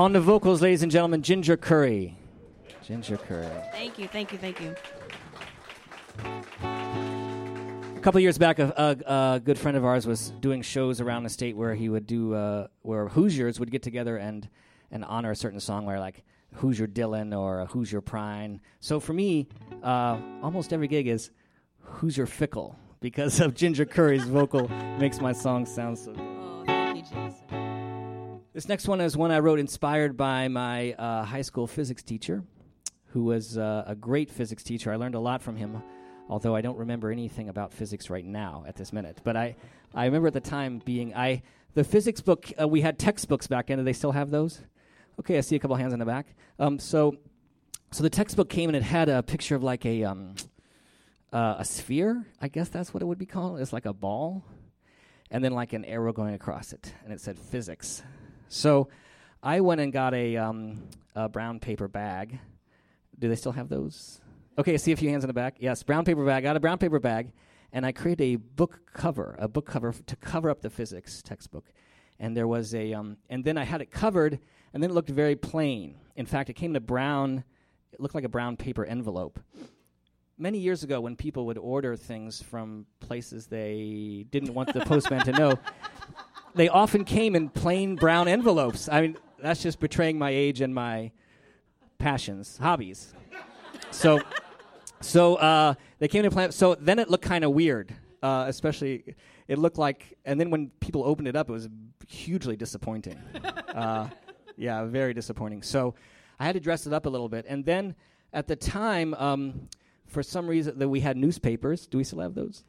On 0.08 0.14
the 0.14 0.22
vocals, 0.22 0.62
ladies 0.62 0.82
and 0.82 0.90
gentlemen, 0.90 1.20
Ginger 1.20 1.58
Curry. 1.58 2.16
Ginger 2.82 3.18
Curry. 3.18 3.46
Thank 3.72 3.98
you, 3.98 4.08
thank 4.08 4.32
you, 4.32 4.38
thank 4.38 4.58
you. 4.58 4.74
A 7.94 8.00
couple 8.00 8.18
years 8.18 8.38
back, 8.38 8.58
a, 8.58 8.72
a, 9.06 9.34
a 9.34 9.40
good 9.40 9.58
friend 9.58 9.76
of 9.76 9.84
ours 9.84 10.06
was 10.06 10.30
doing 10.40 10.62
shows 10.62 11.02
around 11.02 11.24
the 11.24 11.28
state 11.28 11.58
where 11.58 11.74
he 11.74 11.90
would 11.90 12.06
do, 12.06 12.32
uh, 12.32 12.68
where 12.80 13.08
Hoosiers 13.08 13.60
would 13.60 13.70
get 13.70 13.82
together 13.82 14.16
and 14.16 14.48
and 14.90 15.04
honor 15.04 15.32
a 15.32 15.36
certain 15.36 15.60
song, 15.60 15.84
where 15.84 16.00
like 16.00 16.24
Hoosier 16.54 16.86
Dylan 16.86 17.38
or 17.38 17.66
Hoosier 17.66 18.00
Prine. 18.00 18.60
So 18.80 19.00
for 19.00 19.12
me, 19.12 19.46
uh, 19.82 20.18
almost 20.42 20.72
every 20.72 20.88
gig 20.88 21.06
is 21.06 21.32
Hoosier 21.82 22.24
Fickle 22.24 22.78
because 23.00 23.40
of 23.40 23.54
Ginger 23.54 23.84
Curry's 23.84 24.24
vocal 24.24 24.68
makes 24.98 25.20
my 25.20 25.34
song 25.34 25.66
sound 25.66 25.98
so. 25.98 26.14
good. 26.14 26.27
This 28.58 28.68
next 28.68 28.88
one 28.88 29.00
is 29.00 29.16
one 29.16 29.30
I 29.30 29.38
wrote 29.38 29.60
inspired 29.60 30.16
by 30.16 30.48
my 30.48 30.92
uh, 30.94 31.24
high 31.24 31.42
school 31.42 31.68
physics 31.68 32.02
teacher, 32.02 32.42
who 33.10 33.22
was 33.22 33.56
uh, 33.56 33.84
a 33.86 33.94
great 33.94 34.32
physics 34.32 34.64
teacher. 34.64 34.90
I 34.90 34.96
learned 34.96 35.14
a 35.14 35.20
lot 35.20 35.42
from 35.42 35.54
him, 35.54 35.80
although 36.28 36.56
I 36.56 36.60
don't 36.60 36.76
remember 36.76 37.12
anything 37.12 37.50
about 37.50 37.72
physics 37.72 38.10
right 38.10 38.24
now 38.24 38.64
at 38.66 38.74
this 38.74 38.92
minute. 38.92 39.20
But 39.22 39.36
I, 39.36 39.54
I 39.94 40.06
remember 40.06 40.26
at 40.26 40.34
the 40.34 40.40
time 40.40 40.82
being 40.84 41.14
I 41.14 41.42
the 41.74 41.84
physics 41.84 42.20
book 42.20 42.50
uh, 42.60 42.66
we 42.66 42.80
had 42.80 42.98
textbooks 42.98 43.46
back 43.46 43.68
then. 43.68 43.78
Do 43.78 43.84
they 43.84 43.92
still 43.92 44.10
have 44.10 44.32
those? 44.32 44.60
Okay, 45.20 45.38
I 45.38 45.40
see 45.42 45.54
a 45.54 45.60
couple 45.60 45.76
hands 45.76 45.92
in 45.92 46.00
the 46.00 46.04
back. 46.04 46.26
Um, 46.58 46.80
so, 46.80 47.16
so 47.92 48.02
the 48.02 48.10
textbook 48.10 48.48
came 48.48 48.70
and 48.70 48.76
it 48.76 48.82
had 48.82 49.08
a 49.08 49.22
picture 49.22 49.54
of 49.54 49.62
like 49.62 49.86
a 49.86 50.02
um, 50.02 50.34
uh, 51.32 51.54
a 51.60 51.64
sphere. 51.64 52.26
I 52.40 52.48
guess 52.48 52.70
that's 52.70 52.92
what 52.92 53.04
it 53.04 53.06
would 53.06 53.18
be 53.18 53.26
called. 53.26 53.60
It's 53.60 53.72
like 53.72 53.86
a 53.86 53.92
ball, 53.92 54.42
and 55.30 55.44
then 55.44 55.52
like 55.52 55.74
an 55.74 55.84
arrow 55.84 56.12
going 56.12 56.34
across 56.34 56.72
it, 56.72 56.92
and 57.04 57.12
it 57.12 57.20
said 57.20 57.38
physics. 57.38 58.02
So 58.48 58.88
I 59.42 59.60
went 59.60 59.80
and 59.80 59.92
got 59.92 60.14
a, 60.14 60.36
um, 60.36 60.88
a 61.14 61.28
brown 61.28 61.60
paper 61.60 61.88
bag. 61.88 62.38
Do 63.18 63.28
they 63.28 63.36
still 63.36 63.52
have 63.52 63.68
those? 63.68 64.20
Okay, 64.58 64.74
I 64.74 64.76
see 64.76 64.92
a 64.92 64.96
few 64.96 65.10
hands 65.10 65.24
in 65.24 65.28
the 65.28 65.34
back. 65.34 65.56
Yes, 65.60 65.82
brown 65.82 66.04
paper 66.04 66.24
bag. 66.24 66.44
I 66.44 66.48
Got 66.48 66.56
a 66.56 66.60
brown 66.60 66.78
paper 66.78 66.98
bag, 66.98 67.32
and 67.72 67.86
I 67.86 67.92
created 67.92 68.24
a 68.24 68.36
book 68.36 68.80
cover, 68.92 69.36
a 69.38 69.46
book 69.48 69.66
cover 69.66 69.90
f- 69.90 70.04
to 70.06 70.16
cover 70.16 70.50
up 70.50 70.62
the 70.62 70.70
physics 70.70 71.22
textbook. 71.22 71.66
And 72.18 72.36
there 72.36 72.48
was 72.48 72.74
a, 72.74 72.92
um, 72.94 73.18
and 73.30 73.44
then 73.44 73.56
I 73.56 73.64
had 73.64 73.80
it 73.80 73.90
covered, 73.90 74.40
and 74.72 74.82
then 74.82 74.90
it 74.90 74.94
looked 74.94 75.10
very 75.10 75.36
plain. 75.36 75.96
In 76.16 76.26
fact, 76.26 76.50
it 76.50 76.54
came 76.54 76.72
in 76.72 76.76
a 76.76 76.80
brown, 76.80 77.44
it 77.92 78.00
looked 78.00 78.14
like 78.14 78.24
a 78.24 78.28
brown 78.28 78.56
paper 78.56 78.84
envelope. 78.84 79.38
Many 80.36 80.58
years 80.58 80.82
ago, 80.82 81.00
when 81.00 81.16
people 81.16 81.46
would 81.46 81.58
order 81.58 81.96
things 81.96 82.42
from 82.42 82.86
places 83.00 83.46
they 83.46 84.26
didn't 84.30 84.54
want 84.54 84.72
the 84.72 84.80
postman 84.86 85.24
to 85.24 85.32
know, 85.32 85.58
they 86.54 86.68
often 86.68 87.04
came 87.04 87.34
in 87.34 87.48
plain 87.48 87.96
brown 87.96 88.28
envelopes. 88.28 88.88
I 88.88 89.00
mean, 89.02 89.16
that's 89.38 89.62
just 89.62 89.80
betraying 89.80 90.18
my 90.18 90.30
age 90.30 90.60
and 90.60 90.74
my 90.74 91.12
passions, 91.98 92.58
hobbies. 92.58 93.14
So, 93.90 94.20
so 95.00 95.36
uh, 95.36 95.74
they 95.98 96.08
came 96.08 96.24
in 96.24 96.30
plain. 96.30 96.52
So 96.52 96.74
then 96.74 96.98
it 96.98 97.10
looked 97.10 97.24
kind 97.24 97.44
of 97.44 97.52
weird, 97.52 97.94
uh, 98.22 98.44
especially 98.48 99.16
it 99.46 99.58
looked 99.58 99.78
like. 99.78 100.18
And 100.24 100.40
then 100.40 100.50
when 100.50 100.70
people 100.80 101.04
opened 101.04 101.28
it 101.28 101.36
up, 101.36 101.48
it 101.48 101.52
was 101.52 101.68
hugely 102.06 102.56
disappointing. 102.56 103.18
uh, 103.74 104.08
yeah, 104.56 104.84
very 104.84 105.14
disappointing. 105.14 105.62
So 105.62 105.94
I 106.40 106.46
had 106.46 106.54
to 106.54 106.60
dress 106.60 106.86
it 106.86 106.92
up 106.92 107.06
a 107.06 107.08
little 107.08 107.28
bit. 107.28 107.46
And 107.48 107.64
then 107.64 107.94
at 108.32 108.46
the 108.46 108.56
time, 108.56 109.14
um, 109.14 109.68
for 110.06 110.22
some 110.22 110.46
reason, 110.46 110.78
that 110.78 110.88
we 110.88 111.00
had 111.00 111.16
newspapers. 111.16 111.86
Do 111.86 111.98
we 111.98 112.04
still 112.04 112.20
have 112.20 112.34
those? 112.34 112.64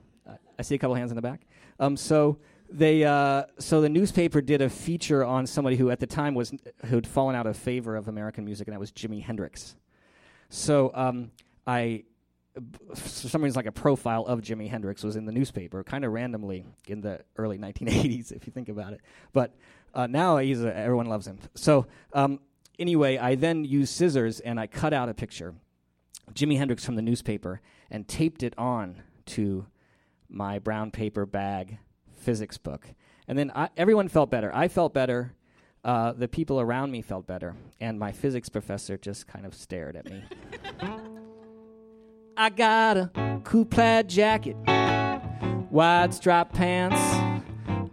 I 0.57 0.61
see 0.61 0.75
a 0.75 0.77
couple 0.77 0.95
hands 0.95 1.11
in 1.11 1.15
the 1.15 1.21
back. 1.21 1.41
Um, 1.79 1.95
so 1.95 2.37
they 2.71 3.03
uh, 3.03 3.43
so 3.57 3.81
the 3.81 3.89
newspaper 3.89 4.41
did 4.41 4.61
a 4.61 4.69
feature 4.69 5.23
on 5.23 5.47
somebody 5.47 5.75
who 5.75 5.89
at 5.89 5.99
the 5.99 6.07
time 6.07 6.35
was 6.35 6.53
who'd 6.85 7.07
fallen 7.07 7.35
out 7.35 7.47
of 7.47 7.57
favor 7.57 7.95
of 7.95 8.07
American 8.07 8.45
music, 8.45 8.67
and 8.67 8.73
that 8.73 8.79
was 8.79 8.91
Jimi 8.91 9.23
Hendrix. 9.23 9.75
So 10.49 10.91
um, 10.93 11.31
I, 11.65 12.03
for 12.95 13.27
some 13.27 13.43
reason, 13.43 13.55
like 13.55 13.65
a 13.65 13.71
profile 13.71 14.25
of 14.25 14.41
Jimi 14.41 14.69
Hendrix 14.69 15.03
was 15.03 15.15
in 15.15 15.25
the 15.25 15.31
newspaper, 15.31 15.83
kind 15.83 16.03
of 16.03 16.11
randomly 16.11 16.65
in 16.87 17.01
the 17.01 17.21
early 17.37 17.57
1980s, 17.57 18.31
if 18.35 18.47
you 18.47 18.53
think 18.53 18.69
about 18.69 18.93
it. 18.93 19.01
But 19.33 19.55
uh, 19.93 20.07
now 20.07 20.37
he's 20.37 20.63
a, 20.63 20.75
everyone 20.75 21.07
loves 21.07 21.27
him. 21.27 21.39
So 21.55 21.87
um, 22.13 22.39
anyway, 22.77 23.17
I 23.17 23.35
then 23.35 23.63
used 23.63 23.93
scissors 23.95 24.39
and 24.39 24.59
I 24.59 24.67
cut 24.67 24.93
out 24.93 25.09
a 25.09 25.13
picture, 25.13 25.53
Jimi 26.33 26.57
Hendrix 26.57 26.83
from 26.85 26.95
the 26.95 27.01
newspaper, 27.01 27.61
and 27.91 28.07
taped 28.07 28.43
it 28.43 28.53
on 28.57 29.03
to 29.27 29.67
my 30.27 30.59
brown 30.59 30.91
paper 30.91 31.25
bag 31.25 31.79
physics 32.19 32.57
book. 32.57 32.87
And 33.27 33.37
then 33.37 33.51
I, 33.55 33.69
everyone 33.77 34.07
felt 34.07 34.29
better. 34.29 34.51
I 34.53 34.67
felt 34.67 34.93
better. 34.93 35.33
Uh, 35.83 36.11
the 36.11 36.27
people 36.27 36.59
around 36.59 36.91
me 36.91 37.01
felt 37.01 37.25
better. 37.25 37.55
And 37.79 37.97
my 37.99 38.11
physics 38.11 38.49
professor 38.49 38.97
just 38.97 39.27
kind 39.27 39.45
of 39.45 39.53
stared 39.53 39.95
at 39.95 40.09
me. 40.09 40.23
I 42.37 42.49
got 42.49 42.97
a 42.97 43.41
cool 43.43 43.65
plaid 43.65 44.07
jacket, 44.07 44.55
wide 45.69 46.13
striped 46.13 46.53
pants, 46.53 47.01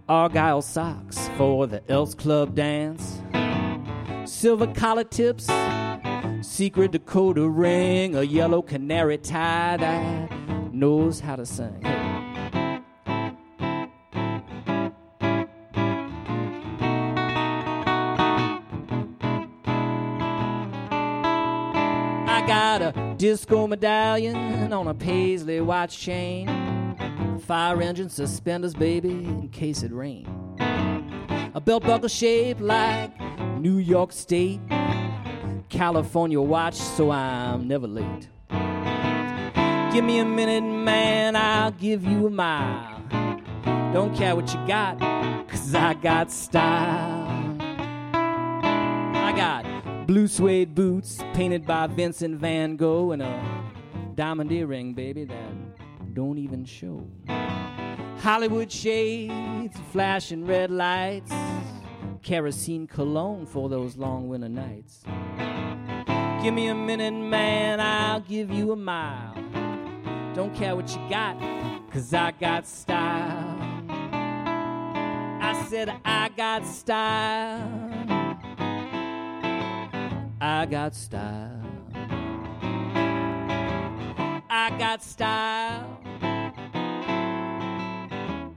argyle 0.08 0.62
socks 0.62 1.28
for 1.36 1.66
the 1.66 1.82
Elks 1.90 2.14
Club 2.14 2.54
dance, 2.54 3.20
silver 4.24 4.68
collar 4.68 5.02
tips, 5.02 5.48
secret 6.42 6.92
Dakota 6.92 7.48
ring, 7.48 8.14
a 8.14 8.22
yellow 8.22 8.62
canary 8.62 9.18
tie 9.18 9.76
that 9.78 10.30
knows 10.72 11.18
how 11.18 11.34
to 11.34 11.44
sing. 11.44 11.82
Got 22.46 22.80
a 22.80 23.14
disco 23.16 23.66
medallion 23.66 24.72
on 24.72 24.86
a 24.86 24.94
paisley 24.94 25.60
watch 25.60 25.98
chain. 25.98 26.48
Fire 27.40 27.82
engine 27.82 28.08
suspenders, 28.08 28.74
baby, 28.74 29.10
in 29.10 29.48
case 29.48 29.82
it 29.82 29.92
rain. 29.92 30.26
A 31.54 31.60
belt 31.60 31.82
buckle 31.84 32.08
shaped 32.08 32.60
like 32.60 33.12
New 33.58 33.78
York 33.78 34.12
State. 34.12 34.60
California 35.68 36.40
watch, 36.40 36.76
so 36.76 37.10
I'm 37.10 37.66
never 37.66 37.86
late. 37.86 38.28
Give 39.92 40.04
me 40.04 40.18
a 40.18 40.24
minute, 40.24 40.62
man, 40.62 41.34
I'll 41.34 41.72
give 41.72 42.04
you 42.04 42.26
a 42.26 42.30
mile. 42.30 43.02
Don't 43.92 44.14
care 44.14 44.36
what 44.36 44.52
you 44.52 44.66
got, 44.66 44.98
cause 45.48 45.74
I 45.74 45.94
got 45.94 46.30
style. 46.30 47.56
I 48.12 49.32
got 49.36 49.65
blue 50.06 50.28
suede 50.28 50.72
boots 50.74 51.18
painted 51.34 51.66
by 51.66 51.88
Vincent 51.88 52.38
Van 52.38 52.76
Gogh 52.76 53.10
and 53.10 53.22
a 53.22 53.64
diamond 54.14 54.52
earring, 54.52 54.94
baby, 54.94 55.24
that 55.24 56.14
don't 56.14 56.38
even 56.38 56.64
show. 56.64 57.04
Hollywood 58.18 58.70
shades, 58.70 59.76
flashing 59.90 60.46
red 60.46 60.70
lights, 60.70 61.32
kerosene 62.22 62.86
cologne 62.86 63.46
for 63.46 63.68
those 63.68 63.96
long 63.96 64.28
winter 64.28 64.48
nights. 64.48 65.02
Give 66.42 66.54
me 66.54 66.68
a 66.68 66.74
minute, 66.74 67.12
man, 67.12 67.80
I'll 67.80 68.20
give 68.20 68.50
you 68.50 68.70
a 68.72 68.76
mile. 68.76 69.34
Don't 70.34 70.54
care 70.54 70.76
what 70.76 70.88
you 70.94 71.00
got, 71.10 71.36
cause 71.90 72.14
I 72.14 72.30
got 72.30 72.68
style. 72.68 73.58
I 75.40 75.66
said, 75.68 75.92
I 76.04 76.28
got 76.36 76.64
style. 76.64 78.15
I 80.40 80.66
got 80.66 80.94
style. 80.94 81.62
I 84.50 84.76
got 84.78 85.02
style. 85.02 85.98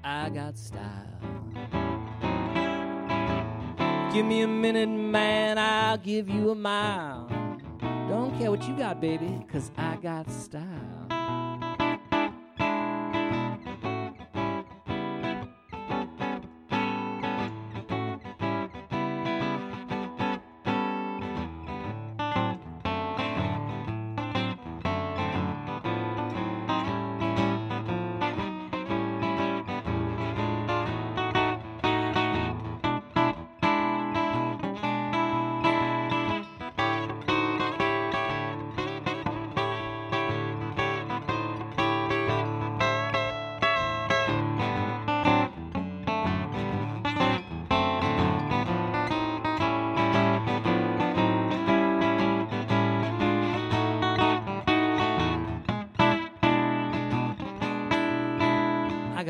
I 0.03 0.29
got 0.29 0.57
style. 0.57 0.81
Give 4.13 4.25
me 4.25 4.41
a 4.41 4.47
minute, 4.47 4.89
man, 4.89 5.57
I'll 5.57 5.97
give 5.97 6.29
you 6.29 6.49
a 6.49 6.55
mile. 6.55 7.29
Don't 8.09 8.37
care 8.37 8.51
what 8.51 8.67
you 8.67 8.75
got, 8.75 8.99
baby, 8.99 9.45
cause 9.49 9.71
I 9.77 9.95
got 9.97 10.29
style. 10.29 10.98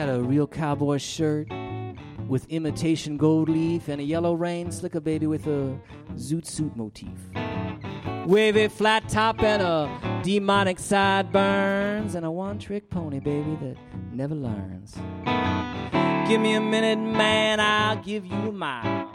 A 0.10 0.22
real 0.22 0.48
cowboy 0.48 0.98
shirt 0.98 1.48
with 2.28 2.46
imitation 2.50 3.16
gold 3.16 3.48
leaf 3.48 3.88
and 3.88 4.02
a 4.02 4.04
yellow 4.04 4.34
rain 4.34 4.72
slicker 4.72 5.00
baby 5.00 5.28
with 5.28 5.46
a 5.46 5.80
zoot 6.16 6.46
suit 6.48 6.76
motif. 6.76 7.10
Wavy 8.26 8.68
flat 8.68 9.08
top 9.08 9.42
and 9.44 9.62
a 9.62 10.22
demonic 10.24 10.80
sideburns 10.80 12.16
and 12.16 12.26
a 12.26 12.32
one 12.32 12.58
trick 12.58 12.90
pony 12.90 13.20
baby 13.20 13.56
that 13.62 13.78
never 14.12 14.34
learns. 14.34 14.96
Give 16.28 16.42
me 16.42 16.56
a 16.56 16.62
minute, 16.62 16.98
man, 17.00 17.60
I'll 17.60 17.98
give 17.98 18.26
you 18.26 18.50
a 18.50 18.52
mile. 18.52 19.12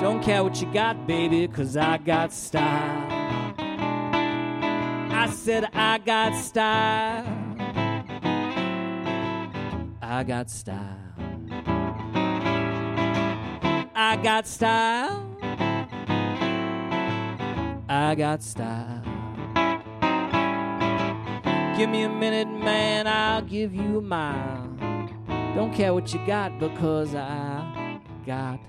Don't 0.00 0.22
care 0.22 0.42
what 0.42 0.60
you 0.62 0.72
got, 0.72 1.06
baby, 1.06 1.46
cause 1.46 1.76
I 1.76 1.98
got 1.98 2.32
style. 2.32 3.06
I 5.12 5.30
said 5.30 5.68
I 5.74 5.98
got 5.98 6.34
style. 6.34 7.39
I 10.20 10.22
got 10.22 10.50
style. 10.50 10.98
I 13.94 14.20
got 14.22 14.46
style. 14.46 15.34
I 17.88 18.14
got 18.14 18.42
style. 18.42 19.02
Give 21.74 21.88
me 21.88 22.02
a 22.02 22.10
minute, 22.10 22.48
man, 22.48 23.06
I'll 23.06 23.40
give 23.40 23.74
you 23.74 24.00
a 24.00 24.02
mile. 24.02 24.68
Don't 25.54 25.72
care 25.72 25.94
what 25.94 26.12
you 26.12 26.20
got 26.26 26.58
because 26.58 27.14
I 27.14 27.98
got 28.26 28.60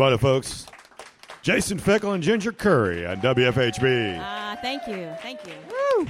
about 0.00 0.14
it, 0.14 0.18
folks? 0.18 0.66
Jason 1.42 1.78
Fickle 1.78 2.12
and 2.12 2.22
Ginger 2.22 2.52
Curry 2.52 3.04
on 3.04 3.18
WFHB. 3.18 4.18
Ah, 4.18 4.56
thank 4.62 4.86
you. 4.86 5.12
Thank 5.20 5.40
you. 5.46 6.06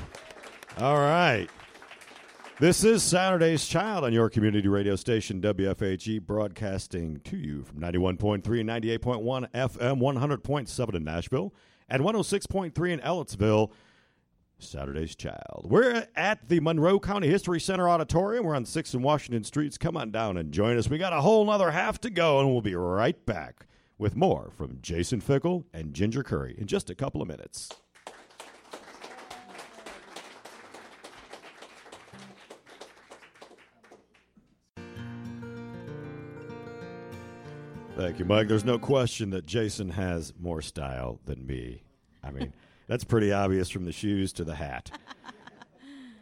All 0.78 0.94
right. 0.94 1.48
This 2.60 2.84
is 2.84 3.02
Saturday's 3.02 3.66
Child 3.66 4.04
on 4.04 4.12
your 4.12 4.30
community 4.30 4.68
radio 4.68 4.94
station, 4.94 5.40
WFHB, 5.40 6.24
broadcasting 6.24 7.18
to 7.24 7.36
you 7.36 7.64
from 7.64 7.80
91.3 7.80 8.60
and 8.60 8.68
98.1 8.68 9.50
FM, 9.50 10.00
100.7 10.00 10.94
in 10.94 11.02
Nashville, 11.02 11.52
and 11.88 12.04
106.3 12.04 12.92
in 12.92 13.00
Ellettsville. 13.00 13.72
Saturday's 14.60 15.16
Child. 15.16 15.66
We're 15.68 16.06
at 16.14 16.48
the 16.48 16.60
Monroe 16.60 17.00
County 17.00 17.26
History 17.26 17.58
Center 17.58 17.88
Auditorium. 17.88 18.44
We're 18.44 18.54
on 18.54 18.66
6th 18.66 18.94
and 18.94 19.02
Washington 19.02 19.42
Streets. 19.42 19.76
Come 19.76 19.96
on 19.96 20.12
down 20.12 20.36
and 20.36 20.52
join 20.52 20.78
us. 20.78 20.88
We 20.88 20.98
got 20.98 21.12
a 21.12 21.22
whole 21.22 21.44
nother 21.44 21.72
half 21.72 22.00
to 22.02 22.10
go, 22.10 22.38
and 22.38 22.52
we'll 22.52 22.60
be 22.60 22.76
right 22.76 23.26
back 23.26 23.66
with 24.00 24.16
more 24.16 24.50
from 24.56 24.78
Jason 24.80 25.20
Fickle 25.20 25.66
and 25.74 25.92
Ginger 25.92 26.22
Curry 26.22 26.54
in 26.58 26.66
just 26.66 26.88
a 26.88 26.94
couple 26.94 27.20
of 27.20 27.28
minutes. 27.28 27.68
Thank 37.94 38.18
you, 38.18 38.24
Mike. 38.24 38.48
There's 38.48 38.64
no 38.64 38.78
question 38.78 39.28
that 39.30 39.44
Jason 39.44 39.90
has 39.90 40.32
more 40.40 40.62
style 40.62 41.20
than 41.26 41.46
me. 41.46 41.82
I 42.24 42.30
mean, 42.30 42.54
that's 42.86 43.04
pretty 43.04 43.30
obvious 43.30 43.68
from 43.68 43.84
the 43.84 43.92
shoes 43.92 44.32
to 44.32 44.44
the 44.44 44.54
hat. 44.54 44.90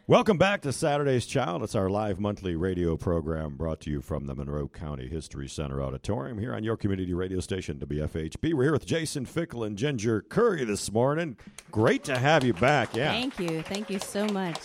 Welcome 0.09 0.39
back 0.39 0.61
to 0.61 0.73
Saturday's 0.73 1.27
Child. 1.27 1.61
It's 1.61 1.75
our 1.75 1.87
live 1.87 2.19
monthly 2.19 2.55
radio 2.55 2.97
program 2.97 3.55
brought 3.55 3.79
to 3.81 3.91
you 3.91 4.01
from 4.01 4.25
the 4.25 4.33
Monroe 4.33 4.67
County 4.67 5.07
History 5.07 5.47
Center 5.47 5.83
Auditorium 5.83 6.39
here 6.39 6.55
on 6.55 6.63
your 6.63 6.77
community 6.77 7.13
radio 7.13 7.39
station, 7.39 7.77
WFHB. 7.77 8.55
We're 8.55 8.63
here 8.63 8.71
with 8.71 8.87
Jason 8.87 9.27
Fickle 9.27 9.63
and 9.63 9.77
Ginger 9.77 10.21
Curry 10.21 10.63
this 10.63 10.91
morning. 10.91 11.37
Great 11.69 12.03
to 12.05 12.17
have 12.17 12.43
you 12.43 12.55
back. 12.55 12.95
Yeah. 12.95 13.11
Thank 13.11 13.37
you. 13.37 13.61
Thank 13.61 13.91
you 13.91 13.99
so 13.99 14.25
much. 14.29 14.57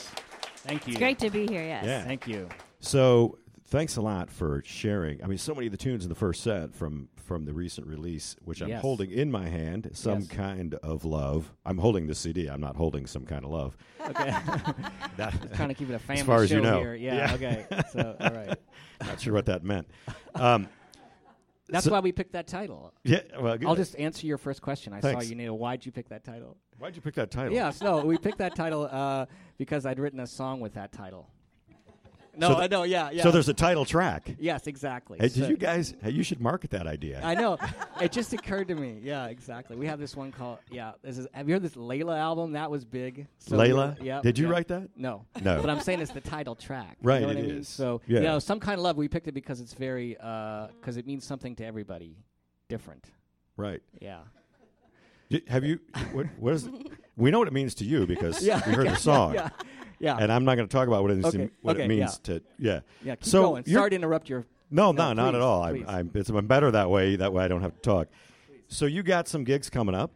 Thank 0.57 0.87
you. 0.87 0.93
It's 0.93 0.99
great 0.99 1.19
to 1.19 1.29
be 1.29 1.47
here, 1.47 1.63
yes. 1.63 1.85
Yeah. 1.85 2.05
Thank 2.05 2.27
you. 2.27 2.49
So 2.81 3.37
thanks 3.67 3.97
a 3.99 4.01
lot 4.01 4.31
for 4.31 4.63
sharing. 4.65 5.23
I 5.23 5.27
mean, 5.27 5.37
so 5.37 5.55
many 5.55 5.67
of 5.67 5.73
the 5.73 5.77
tunes 5.77 6.05
in 6.05 6.09
the 6.09 6.15
first 6.15 6.43
set 6.43 6.75
from 6.75 7.11
from 7.25 7.47
the 7.47 7.53
recent 7.55 7.87
release, 7.87 8.37
which 8.45 8.61
I'm 8.61 8.69
Yes. 8.69 8.83
holding 8.83 9.11
in 9.11 9.31
my 9.31 9.49
hand, 9.49 9.89
some 9.95 10.21
Yes. 10.21 10.29
kind 10.29 10.75
of 10.77 11.05
love. 11.05 11.53
I'm 11.65 11.79
holding 11.79 12.07
the 12.07 12.15
CD. 12.15 12.49
I'm 12.49 12.61
not 12.61 12.77
holding 12.77 13.07
some 13.07 13.25
kind 13.25 13.45
of 13.45 13.51
love. 13.51 13.77
Okay. 14.09 14.31
That- 15.17 15.55
Trying 15.55 15.69
to 15.69 15.75
keep 15.75 15.89
it 15.91 15.95
a 15.95 15.99
family 16.11 16.23
far 16.23 16.43
as 16.43 16.51
show 16.51 16.57
you 16.57 16.63
know. 16.63 16.79
here. 16.79 16.95
Yeah, 16.95 17.15
Yeah. 17.15 17.35
Okay. 17.35 17.67
So 17.93 18.17
all 18.21 18.31
right. 18.31 18.59
not 19.01 19.21
sure 19.21 19.33
what 19.33 19.47
that 19.47 19.65
meant. 19.65 19.89
Um, 20.35 20.69
That's 21.69 21.87
So- 21.87 21.93
why 21.93 22.01
we 22.01 22.13
picked 22.13 22.33
that 22.33 22.47
title. 22.47 22.93
yeah. 23.05 23.21
Well, 23.41 23.57
good. 23.57 23.67
I'll 23.67 23.75
just 23.75 23.97
answer 23.99 24.27
your 24.27 24.37
first 24.37 24.61
question. 24.61 24.93
I 24.93 25.01
Thanks. 25.01 25.25
saw 25.25 25.29
you, 25.31 25.35
Neil. 25.35 25.57
Why'd 25.57 25.87
you 25.87 25.93
pick 25.93 26.11
that 26.11 26.23
title? 26.23 26.59
Why'd 26.79 26.95
you 26.95 27.01
pick 27.01 27.15
that 27.15 27.31
title? 27.31 27.55
Yes, 27.55 27.81
no, 27.81 28.05
we 28.05 28.19
picked 28.19 28.37
that 28.39 28.55
title 28.55 28.87
uh, 28.91 29.25
because 29.57 29.87
I'd 29.87 29.99
written 29.99 30.21
a 30.21 30.27
song 30.27 30.61
with 30.61 30.75
that 30.75 30.93
title. 30.93 31.31
No, 32.37 32.49
So 32.49 32.57
I 32.57 32.66
know, 32.66 32.83
yeah, 32.83 33.11
yeah. 33.11 33.23
So 33.23 33.31
there's 33.31 33.49
a 33.49 33.55
title 33.55 33.85
track. 33.85 34.35
yes, 34.38 34.66
exactly. 34.66 35.18
Hey, 35.20 35.29
So- 35.29 35.40
did 35.40 35.51
you 35.51 35.57
guys? 35.57 35.94
Hey, 36.03 36.11
you 36.11 36.23
should 36.23 36.40
market 36.40 36.70
that 36.70 36.87
idea. 36.87 37.20
I 37.23 37.35
know. 37.35 37.59
it 38.01 38.12
just 38.12 38.33
occurred 38.33 38.68
to 38.68 38.75
me. 38.75 38.99
Yeah, 39.03 39.27
exactly. 39.27 39.77
We 39.77 39.87
have 39.87 39.99
this 39.99 40.16
one 40.16 40.33
called 40.33 40.59
yeah. 40.70 40.92
This 41.03 41.18
is. 41.18 41.27
Have 41.33 41.49
you 41.49 41.55
heard 41.55 41.62
this 41.62 41.75
Layla 41.77 42.18
album? 42.18 42.53
That 42.53 42.70
was 42.70 42.85
big. 42.85 43.27
So 43.38 43.57
Layla? 43.57 44.03
yeah. 44.03 44.20
Did 44.20 44.38
you 44.38 44.49
yeah. 44.49 44.55
wait 44.55 44.68
that? 44.68 44.88
No. 44.97 45.25
No. 45.42 45.61
But 45.61 45.70
I'm 45.70 45.81
saying 45.81 46.01
it's 46.01 46.12
the 46.12 46.20
title 46.20 46.55
track. 46.55 46.97
Right, 47.03 47.20
You 47.20 47.27
know 47.27 47.33
it 47.33 47.38
I 47.38 47.42
mean? 47.42 47.51
is. 47.59 47.68
So 47.68 48.01
Yeah. 48.07 48.18
you 48.18 48.25
know, 48.25 48.38
some 48.38 48.61
kind 48.61 48.79
of 48.79 48.83
love. 48.85 48.97
We 48.97 49.09
picked 49.09 49.29
it 49.29 49.33
because 49.33 49.61
it's 49.61 49.75
very 49.75 50.16
uh, 50.20 50.68
because 50.81 50.97
it 50.97 51.07
means 51.07 51.25
something 51.25 51.55
to 51.57 51.64
everybody, 51.64 52.16
different. 52.68 53.05
Right. 53.57 53.83
Yeah. 54.01 54.20
Have 55.49 55.64
you? 55.64 55.81
What, 56.12 56.27
what 56.38 56.55
is? 56.55 56.68
We 57.16 57.31
know 57.31 57.38
what 57.38 57.49
it 57.49 57.55
means 57.55 57.75
to 57.77 57.85
you 57.85 58.07
because 58.07 58.42
Yeah. 58.47 58.61
we 58.66 58.73
heard 58.75 58.88
the 58.88 58.97
song. 59.11 59.35
Yeah. 59.35 59.51
Yeah. 60.05 60.19
And 60.21 60.31
I'm 60.31 60.45
not 60.45 60.57
going 60.57 60.69
to 60.69 60.73
talk 60.73 60.87
about 60.87 61.03
what 61.03 61.12
it, 61.12 61.25
Okay, 61.25 61.51
what 61.62 61.77
okay, 61.77 61.85
it 61.85 61.88
means 61.88 62.21
yeah. 62.29 62.35
to. 62.35 62.43
Yeah. 62.59 62.81
yeah. 63.03 63.14
Keep 63.17 63.25
so 63.25 63.43
going. 63.43 63.64
Sorry 63.64 63.90
to 63.90 63.97
interrupt 63.97 64.29
your. 64.29 64.47
No, 64.71 64.93
No, 64.93 65.12
no, 65.12 65.23
not 65.25 65.35
at 65.35 65.40
all. 65.40 65.62
I'm, 65.62 65.77
please. 65.77 65.85
I'm, 65.88 66.11
it's 66.14 66.29
I'm 66.29 66.47
better 66.47 66.71
that 66.71 66.90
way. 66.90 67.17
That 67.17 67.33
way 67.33 67.45
I 67.45 67.49
don't 67.49 67.62
have 67.62 67.75
to 67.75 67.81
talk. 67.81 68.09
So 68.69 68.87
you 68.87 69.03
got 69.03 69.29
some 69.29 69.45
gigs 69.45 69.71
coming 69.71 69.95
up. 69.95 70.11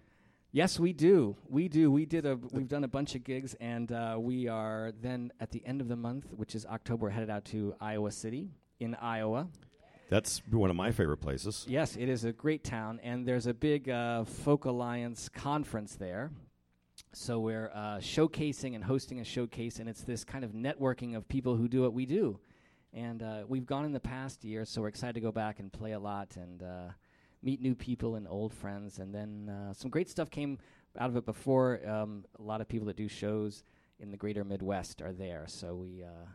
Yes, 0.51 0.79
we 0.81 0.93
do. 0.93 1.37
We 1.49 1.69
do. 1.69 1.91
We 1.91 2.07
did 2.07 2.27
a. 2.27 2.37
We've 2.53 2.69
done 2.69 2.85
a 2.85 2.89
bunch 2.89 3.15
of 3.15 3.23
gigs, 3.23 3.55
and 3.61 3.93
uh, 3.93 4.17
we 4.19 4.49
are 4.49 4.93
then 5.01 5.31
at 5.41 5.51
the 5.51 5.65
end 5.67 5.81
of 5.81 5.89
the 5.89 5.97
month, 5.97 6.27
which 6.35 6.55
is 6.55 6.67
October, 6.67 7.11
headed 7.11 7.31
out 7.31 7.45
to 7.47 7.75
Iowa 7.81 8.11
City 8.11 8.51
in 8.81 8.95
Iowa. 8.95 9.49
That's 10.09 10.41
one 10.51 10.71
of 10.71 10.77
my 10.77 10.91
favorite 10.91 11.19
places. 11.19 11.67
Yes, 11.69 11.97
it 11.97 12.09
is 12.09 12.25
a 12.25 12.33
great 12.33 12.65
town, 12.65 12.99
and 13.03 13.27
there's 13.27 13.47
a 13.47 13.53
big 13.53 13.91
uh, 13.91 14.25
Folk 14.25 14.65
Alliance 14.65 15.29
conference 15.29 15.97
there. 15.97 16.31
So 17.19 17.41
we're 17.41 17.73
uh, 17.75 17.97
showcasing 17.99 18.77
and 18.77 18.85
hosting 18.85 19.19
a 19.19 19.25
showcase, 19.25 19.81
and 19.81 19.89
it's 19.89 20.03
this 20.03 20.23
kind 20.23 20.45
of 20.45 20.53
networking 20.53 21.17
of 21.17 21.27
people 21.27 21.57
who 21.57 21.67
do 21.67 21.83
what 21.83 21.93
we 21.93 22.07
do. 22.07 22.39
And 22.95 23.25
uh, 23.25 23.43
we've 23.49 23.67
gone 23.67 23.85
in 23.85 23.93
the 23.93 23.99
past 23.99 24.45
year, 24.45 24.65
so 24.65 24.83
we're 24.83 24.89
excited 24.89 25.15
to 25.15 25.21
go 25.21 25.33
back 25.33 25.59
and 25.59 25.73
play 25.73 25.93
a 25.93 25.99
lot 25.99 26.37
and 26.37 26.63
uh, 26.63 26.91
meet 27.43 27.61
new 27.61 27.75
people 27.75 28.15
and 28.15 28.29
old 28.29 28.55
friends. 28.55 29.01
And 29.01 29.13
then 29.13 29.49
uh, 29.49 29.73
some 29.73 29.91
great 29.91 30.09
stuff 30.09 30.31
came 30.31 30.59
out 30.97 31.11
of 31.11 31.17
it 31.17 31.27
before. 31.27 31.81
Um, 31.85 32.25
a 32.39 32.43
lot 32.43 32.61
of 32.61 32.69
people 32.69 32.87
that 32.87 32.97
do 32.97 33.09
shows 33.09 33.65
in 33.99 34.13
the 34.13 34.17
greater 34.17 34.45
Midwest 34.45 35.03
are 35.03 35.13
there, 35.13 35.45
so 35.49 35.75
we 35.75 36.05
uh, 36.05 36.27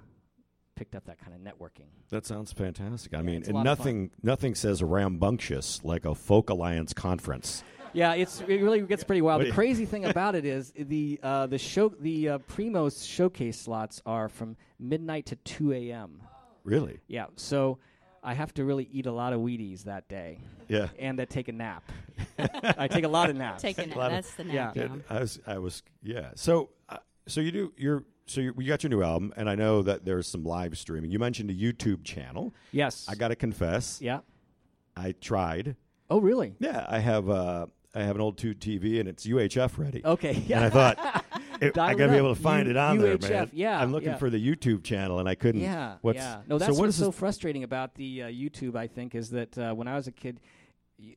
picked 0.75 0.95
up 0.95 1.05
that 1.05 1.17
kind 1.17 1.33
of 1.33 1.39
networking. 1.39 1.87
That 2.09 2.25
sounds 2.25 2.51
fantastic. 2.51 3.13
I 3.13 3.19
Yeah, 3.19 3.23
mean, 3.23 3.43
and 3.45 3.53
lot 3.53 3.65
of 3.67 3.77
fun. 3.77 3.85
nothing 3.85 4.11
nothing 4.21 4.53
says 4.53 4.83
rambunctious 4.83 5.81
like 5.85 6.03
a 6.03 6.13
Folk 6.13 6.49
Alliance 6.49 6.91
conference. 6.93 7.63
Yeah, 7.93 8.13
it's 8.13 8.41
it 8.41 8.61
really 8.61 8.81
gets 8.81 9.03
pretty 9.03 9.21
wild. 9.21 9.41
What 9.41 9.47
The 9.47 9.53
crazy 9.53 9.85
thing 9.85 10.05
about 10.13 10.35
it 10.35 10.45
is 10.45 10.73
the 10.77 11.19
uh, 11.23 11.47
the 11.47 11.57
show 11.57 11.89
the 11.89 12.29
uh, 12.29 12.37
Primos 12.39 13.07
showcase 13.07 13.59
slots 13.59 14.01
are 14.05 14.29
from 14.29 14.55
midnight 14.79 15.27
to 15.27 15.35
two 15.37 15.71
a.m. 15.73 16.21
Really? 16.63 16.99
Yeah, 17.07 17.25
so 17.35 17.77
I 18.23 18.33
have 18.33 18.53
to 18.55 18.63
really 18.65 18.87
eat 18.91 19.05
a 19.05 19.11
lot 19.11 19.33
of 19.33 19.41
Wheaties 19.41 19.83
that 19.83 20.07
day 20.07 20.39
Yeah. 20.69 20.87
and 20.97 21.19
uh, 21.19 21.25
take 21.25 21.49
a 21.49 21.51
nap. 21.51 21.83
I 22.39 22.87
take 22.87 23.03
a 23.03 23.07
lot 23.09 23.29
of 23.29 23.35
naps. 23.35 23.61
Taking 23.61 23.91
it. 23.91 23.97
lot 23.97 24.05
of- 24.07 24.11
That's 24.13 24.33
the 24.35 24.45
Yeah. 24.45 24.53
nap 24.53 24.75
Yeah, 24.77 24.87
down. 24.87 25.03
I 25.09 25.19
was, 25.19 25.39
I 25.45 25.57
was, 25.57 25.83
yeah. 26.01 26.29
So, 26.35 26.69
uh, 26.87 26.99
so 27.27 27.41
you 27.41 27.51
do, 27.51 27.73
you're, 27.75 28.05
so 28.27 28.39
you, 28.39 28.53
you 28.57 28.67
got 28.69 28.81
your 28.81 28.91
new 28.91 29.03
album, 29.03 29.33
and 29.35 29.49
I 29.49 29.55
know 29.55 29.81
that 29.81 30.05
there's 30.05 30.25
some 30.25 30.45
live 30.45 30.77
streaming. 30.77 31.11
You 31.11 31.19
mentioned 31.19 31.49
a 31.49 31.53
YouTube 31.53 32.05
channel. 32.05 32.55
yes. 32.71 33.07
I 33.09 33.15
got 33.15 33.27
to 33.27 33.35
confess, 33.35 33.99
yeah. 34.01 34.19
I 34.95 35.11
tried. 35.19 35.75
Oh, 36.09 36.21
really? 36.21 36.55
Yeah, 36.59 36.85
I 36.87 36.99
have, 36.99 37.29
uh, 37.29 37.65
I 37.95 38.03
have 38.03 38.15
an 38.15 38.21
old 38.21 38.37
tube 38.37 38.59
TV, 38.59 38.99
and 38.99 39.07
it's 39.07 39.25
UHF 39.25 39.77
ready. 39.77 40.01
Okay. 40.03 40.33
And 40.35 40.49
Yeah. 40.49 40.65
I 40.65 40.69
thought, 40.69 41.25
it, 41.61 41.77
I 41.77 41.93
got 41.93 42.07
to 42.07 42.11
be 42.11 42.17
able 42.17 42.33
to 42.35 42.41
find 42.41 42.65
U- 42.65 42.71
it 42.71 42.77
on 42.77 42.97
there, 42.97 43.17
man. 43.19 43.49
yeah, 43.53 43.79
I'm 43.79 43.91
looking 43.91 44.09
yeah. 44.09 44.17
for 44.17 44.29
the 44.29 44.43
YouTube 44.43 44.83
channel, 44.83 45.19
and 45.19 45.29
I 45.29 45.35
couldn't. 45.35 45.61
Yeah, 45.61 45.97
What's, 46.01 46.17
yeah. 46.17 46.41
No, 46.47 46.55
so 46.57 46.59
that's 46.65 46.71
what 46.71 46.85
what's 46.85 46.95
is 46.97 47.03
so 47.03 47.11
frustrating 47.11 47.63
about 47.63 47.95
the 47.95 48.23
uh, 48.23 48.27
YouTube. 48.27 48.75
I 48.75 48.87
think 48.87 49.13
is 49.13 49.29
that 49.31 49.57
uh, 49.57 49.73
when 49.73 49.87
I 49.87 49.95
was 49.95 50.07
a 50.07 50.11
kid, 50.11 50.39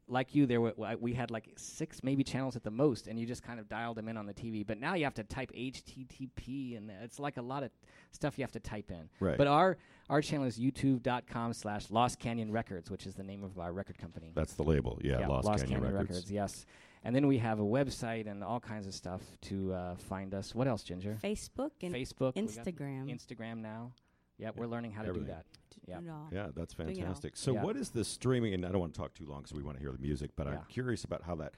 like 0.09 0.35
you, 0.35 0.47
there 0.47 0.61
were, 0.61 0.75
we 1.01 1.13
had 1.13 1.31
like 1.31 1.51
six 1.57 2.03
maybe 2.03 2.25
channels 2.25 2.57
at 2.57 2.63
the 2.63 2.71
most, 2.71 3.07
and 3.07 3.19
you 3.19 3.27
just 3.27 3.43
kind 3.43 3.61
of 3.61 3.69
dialed 3.69 3.97
them 3.97 4.09
in 4.09 4.17
on 4.17 4.27
the 4.27 4.35
TV. 4.35 4.67
But 4.67 4.79
now 4.79 4.95
you 4.95 5.05
have 5.05 5.15
to 5.15 5.25
type 5.25 5.53
HTTP, 5.53 6.77
and 6.77 6.91
it's 7.03 7.19
like 7.19 7.37
a 7.37 7.43
lot 7.43 7.63
of 7.63 7.71
stuff 8.13 8.39
you 8.39 8.43
have 8.43 8.53
to 8.53 8.61
type 8.61 8.91
in. 8.91 9.09
Right. 9.21 9.39
But 9.39 9.47
our 9.47 9.77
our 10.09 10.23
channel 10.23 10.47
is 10.47 10.59
YouTube.com/slash 10.59 11.91
Lost 11.91 12.19
Canyon 12.19 12.53
Records, 12.53 12.91
which 12.91 13.07
is 13.07 13.15
the 13.15 13.25
name 13.25 13.45
of 13.45 13.59
our 13.59 13.73
record 13.73 13.99
company. 13.99 14.33
That's 14.35 14.55
the 14.55 14.65
label. 14.65 14.99
Yeah, 15.03 15.27
Lost, 15.27 15.67
Canyon, 15.67 15.93
Records. 15.93 16.31
Yes. 16.31 16.67
And 17.05 17.15
then 17.15 17.29
we 17.29 17.39
have 17.39 17.61
a 17.61 17.65
website 17.65 18.29
and 18.29 18.43
all 18.43 18.59
kinds 18.59 18.87
of 18.87 18.95
stuff 18.95 19.23
to 19.43 19.73
uh, 19.73 19.95
find 19.95 20.35
us. 20.35 20.55
What 20.55 20.67
else, 20.67 20.83
Ginger? 20.83 21.19
Facebook 21.23 21.71
and 21.83 21.95
Facebook, 21.95 22.35
Instagram. 22.35 23.09
Instagram 23.09 23.59
now. 23.59 23.93
Yep, 24.39 24.57
we're 24.57 24.67
learning 24.67 24.93
how 24.93 25.03
to 25.03 25.13
do 25.13 25.25
that. 25.25 25.47
Yeah. 25.87 26.01
Do 26.01 26.07
it 26.07 26.11
all. 26.11 26.29
Yeah, 26.33 26.49
that's 26.55 26.75
Doing 26.75 26.89
it 26.91 26.93
all. 26.99 27.05
fantastic. 27.07 27.37
So, 27.37 27.55
Yeah. 27.55 27.63
what 27.63 27.77
is 27.77 27.91
the 27.91 28.05
streaming? 28.05 28.55
And 28.55 28.65
I 28.67 28.71
don't 28.71 28.81
want 28.81 28.95
to 28.95 29.01
talk 29.01 29.15
too 29.15 29.27
long 29.27 29.43
because 29.43 29.55
we 29.55 29.63
want 29.63 29.77
to 29.77 29.83
hear 29.83 29.93
the 29.93 29.99
music, 29.99 30.31
but 30.37 30.47
I'm 30.49 30.61
curious 30.69 31.05
about 31.05 31.23
how 31.23 31.35
that. 31.37 31.55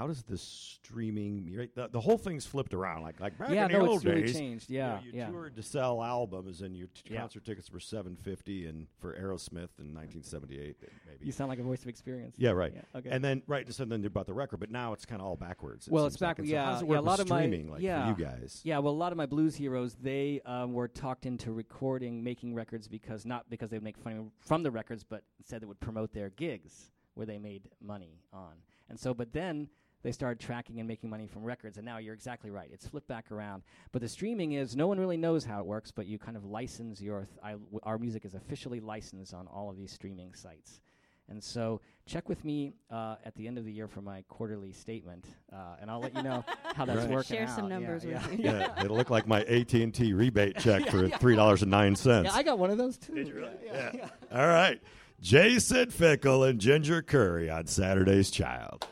How 0.00 0.06
does 0.06 0.22
this 0.22 0.40
streaming? 0.40 1.54
Right, 1.54 1.74
the, 1.74 1.88
the 1.88 2.00
whole 2.00 2.16
thing's 2.16 2.46
flipped 2.46 2.72
around. 2.72 3.02
Like 3.02 3.20
like 3.20 3.36
back 3.36 3.50
yeah, 3.50 3.66
in 3.66 3.72
the 3.72 3.78
no, 3.80 3.86
old 3.86 4.02
really 4.02 4.22
days. 4.22 4.32
changed. 4.34 4.70
you 4.70 4.78
know, 4.78 4.84
Yeah, 4.84 5.00
you 5.04 5.10
yeah. 5.12 5.26
toured 5.28 5.56
to 5.56 5.62
sell 5.62 6.02
albums, 6.02 6.62
and 6.62 6.74
your 6.74 6.86
t- 6.86 7.12
Yeah. 7.12 7.20
concert 7.20 7.44
tickets 7.44 7.70
were 7.70 7.80
seven 7.80 8.16
fifty, 8.16 8.64
and 8.66 8.86
for 8.98 9.12
Aerosmith 9.12 9.76
in 9.78 9.92
1978, 9.92 10.76
maybe. 11.06 11.26
You 11.26 11.32
sound 11.32 11.50
like 11.50 11.58
a 11.58 11.62
voice 11.62 11.82
of 11.82 11.88
experience. 11.88 12.36
yeah, 12.38 12.52
right. 12.52 12.72
Yeah, 12.74 12.98
okay. 12.98 13.10
And 13.10 13.22
then 13.22 13.42
right, 13.46 13.70
so 13.70 13.84
then 13.84 14.00
they 14.00 14.08
bought 14.08 14.24
the 14.24 14.32
record, 14.32 14.56
but 14.58 14.70
now 14.70 14.94
it's 14.94 15.04
kind 15.04 15.20
of 15.20 15.26
all 15.28 15.36
backwards. 15.36 15.86
it 15.86 15.92
Well, 15.92 16.06
it's 16.06 16.18
like. 16.18 16.30
back- 16.30 16.38
And 16.38 16.48
so 16.48 16.52
yeah, 16.54 16.64
how 16.64 16.72
does 16.72 16.82
it 16.82 16.88
yeah, 16.88 16.98
a 16.98 17.00
lot 17.02 17.20
of 17.20 17.28
my- 17.28 17.40
streaming, 17.42 17.70
like 17.70 17.82
yeah. 17.82 18.10
for 18.14 18.18
you 18.18 18.24
guys? 18.26 18.62
Yeah, 18.64 18.78
well, 18.78 18.94
a 18.94 18.96
lot 18.96 19.12
of 19.12 19.18
my 19.18 19.26
blues 19.26 19.54
heroes 19.54 19.96
they 20.00 20.40
um, 20.46 20.72
were 20.72 20.88
talked 20.88 21.26
into 21.26 21.52
recording, 21.52 22.24
making 22.24 22.54
records 22.54 22.88
because 22.88 23.26
not 23.26 23.50
because 23.50 23.68
they 23.68 23.76
would 23.76 23.84
make 23.84 24.02
money 24.02 24.30
from 24.40 24.62
the 24.62 24.70
records, 24.70 25.04
but 25.04 25.24
instead 25.38 25.60
they 25.60 25.66
would 25.66 25.80
promote 25.80 26.14
their 26.14 26.30
gigs 26.30 26.90
where 27.12 27.26
they 27.26 27.38
made 27.38 27.68
money 27.82 28.22
on. 28.32 28.54
And 28.88 28.98
so, 28.98 29.12
but 29.14 29.32
then 29.32 29.68
they 30.02 30.12
started 30.12 30.40
tracking 30.40 30.78
and 30.78 30.88
making 30.88 31.10
money 31.10 31.26
from 31.26 31.42
records, 31.44 31.76
and 31.76 31.84
now 31.84 31.98
you're 31.98 32.14
exactly 32.14 32.50
right. 32.50 32.70
It's 32.72 32.86
flipped 32.88 33.08
back 33.08 33.30
around. 33.30 33.62
But 33.92 34.00
the 34.02 34.08
streaming 34.08 34.52
is 34.52 34.74
no 34.76 34.86
one 34.86 34.98
really 34.98 35.16
knows 35.18 35.44
how 35.44 35.60
it 35.60 35.66
works, 35.66 35.90
but 35.90 36.06
you 36.06 36.18
kind 36.18 36.36
of 36.36 36.44
license 36.44 37.00
your. 37.00 37.26
Th- 37.26 37.38
I, 37.42 37.50
w- 37.52 37.80
our 37.82 37.98
music 37.98 38.24
is 38.24 38.34
officially 38.34 38.80
licensed 38.80 39.34
on 39.34 39.46
all 39.46 39.68
of 39.70 39.76
these 39.76 39.92
streaming 39.92 40.32
sites. 40.34 40.80
And 41.28 41.40
so, 41.44 41.80
check 42.06 42.28
with 42.28 42.44
me 42.44 42.72
uh, 42.90 43.14
at 43.24 43.36
the 43.36 43.46
end 43.46 43.56
of 43.56 43.64
the 43.64 43.70
year 43.72 43.86
for 43.86 44.00
my 44.00 44.24
quarterly 44.28 44.72
statement, 44.72 45.26
uh, 45.52 45.76
and 45.80 45.88
I'll 45.88 46.00
let 46.00 46.12
you 46.16 46.24
know 46.24 46.44
how 46.74 46.84
that's 46.84 47.00
Right. 47.02 47.08
working 47.10 47.36
Share 47.36 47.46
some 47.46 47.66
out. 47.66 47.70
Yeah, 47.70 47.78
numbers 47.78 48.04
yeah. 48.04 48.26
with 48.28 48.38
me. 48.38 48.44
Yeah, 48.46 48.82
it'll 48.84 48.96
look 48.96 49.10
like 49.10 49.28
my 49.28 49.42
AT 49.44 49.72
and 49.74 49.94
T 49.94 50.12
rebate 50.12 50.56
check 50.60 50.88
for 50.88 51.08
three 51.08 51.36
dollars 51.36 51.62
and 51.62 51.70
nine 51.70 51.94
cents. 51.94 52.24
Yeah, 52.32 52.34
I 52.36 52.42
got 52.42 52.58
one 52.58 52.70
of 52.70 52.78
those 52.78 52.96
too. 52.96 53.48
Yeah, 53.64 53.90
yeah. 53.94 54.08
All 54.32 54.48
right. 54.48 54.80
Jason 55.20 55.90
Fickle 55.90 56.42
and 56.44 56.58
Ginger 56.58 57.02
Curry 57.02 57.48
on 57.50 57.66
Saturday's 57.66 58.30
Child. 58.30 58.86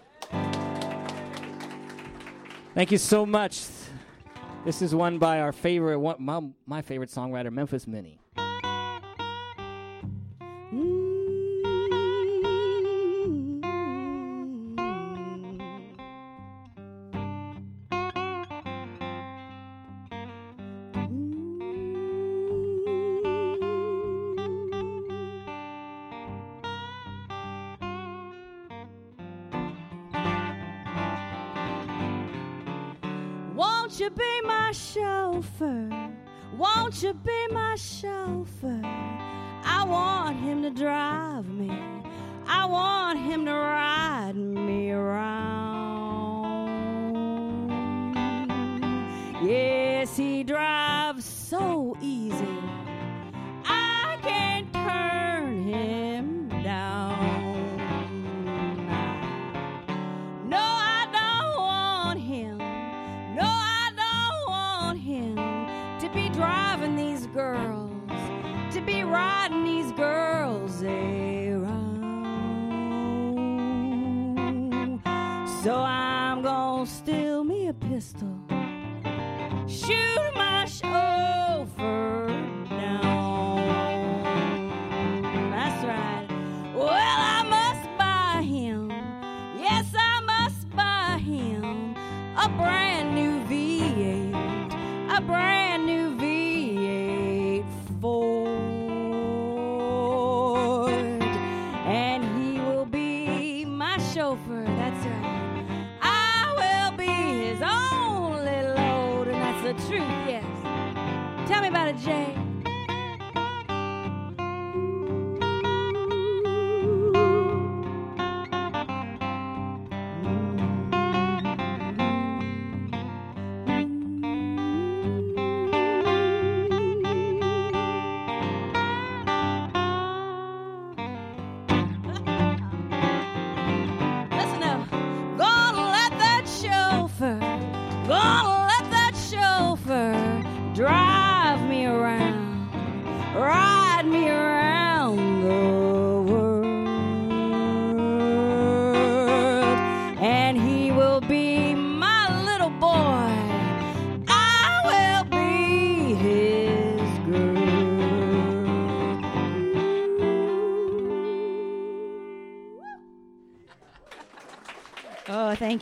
Thank 2.79 2.93
you 2.93 2.99
so 2.99 3.27
much. 3.27 3.67
This 4.65 4.83
is 4.83 4.95
one 4.95 5.19
by 5.19 5.41
our 5.41 5.51
favorite, 5.51 5.99
one, 5.99 6.15
my, 6.21 6.41
my 6.65 6.81
favorite 6.81 7.11
songwriter, 7.11 7.51
Memphis 7.51 7.89
Minnie. 7.89 8.21
Won't 33.89 34.01
you 34.01 34.11
be 34.11 34.41
my 34.45 34.71
chauffeur? 34.73 36.11
Won't 36.59 37.03
you 37.03 37.15
be 37.15 37.49
my 37.51 37.75
chauffeur? 37.75 38.83
I 38.85 39.83
want 39.89 40.37
him 40.41 40.63
to 40.65 40.69
drive 40.71 41.49
me. 41.49 41.71
I 42.47 42.67
want 42.67 43.19
him 43.19 43.47
to 43.47 43.53
ride 43.53 44.37
me 44.37 44.48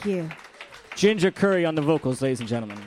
you. 0.07 0.28
Ginger 0.94 1.30
Curry 1.30 1.66
on 1.66 1.74
the 1.74 1.82
vocals, 1.82 2.22
ladies 2.22 2.40
and 2.40 2.48
gentlemen. 2.48 2.78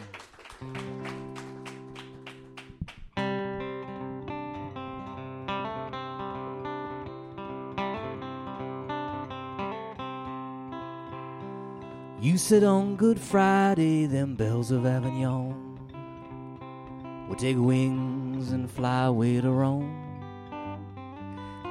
You 12.21 12.37
said 12.37 12.63
on 12.63 12.95
Good 12.95 13.19
Friday, 13.19 14.05
them 14.05 14.35
bells 14.35 14.71
of 14.71 14.85
Avignon 14.85 15.77
will 17.29 17.35
take 17.35 17.57
wings 17.57 18.51
and 18.51 18.69
fly 18.69 19.05
away 19.05 19.39
to 19.39 19.51
Rome. 19.51 19.95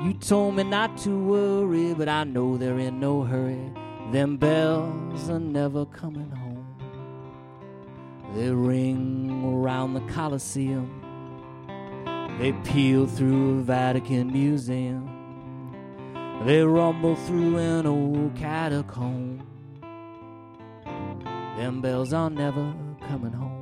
You 0.03 0.14
told 0.14 0.55
me 0.55 0.62
not 0.62 0.96
to 0.99 1.11
worry, 1.11 1.92
but 1.92 2.09
I 2.09 2.24
know 2.24 2.57
they're 2.57 2.78
in 2.78 3.01
no 3.01 3.24
hurry. 3.24 3.72
Them 4.12 4.38
bells 4.38 5.28
are 5.28 5.38
never 5.38 5.84
coming 5.84 6.30
home. 6.30 6.64
They 8.34 8.50
ring 8.50 9.44
around 9.44 9.92
the 9.92 10.00
Colosseum. 10.12 10.88
They 12.38 12.52
peal 12.64 13.06
through 13.06 13.59
a 13.59 13.62
Vatican 13.62 14.32
museum. 14.32 15.11
They 16.46 16.62
rumble 16.62 17.16
through 17.16 17.59
an 17.59 17.86
old 17.86 18.34
catacomb. 18.34 19.46
Them 21.59 21.82
bells 21.82 22.14
are 22.14 22.30
never 22.30 22.72
coming 23.06 23.32
home. 23.32 23.57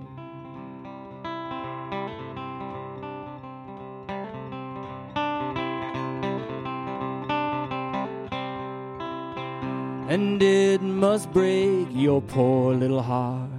And 10.09 10.41
it 10.41 10.83
must 10.83 11.33
break 11.33 11.89
your 11.91 12.23
poor 12.23 12.75
little 12.75 13.03
heart 13.03 13.51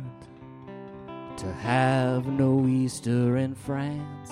to 1.36 1.54
have 1.54 2.26
no 2.26 2.66
Easter 2.66 3.36
in 3.36 3.54
France. 3.54 4.32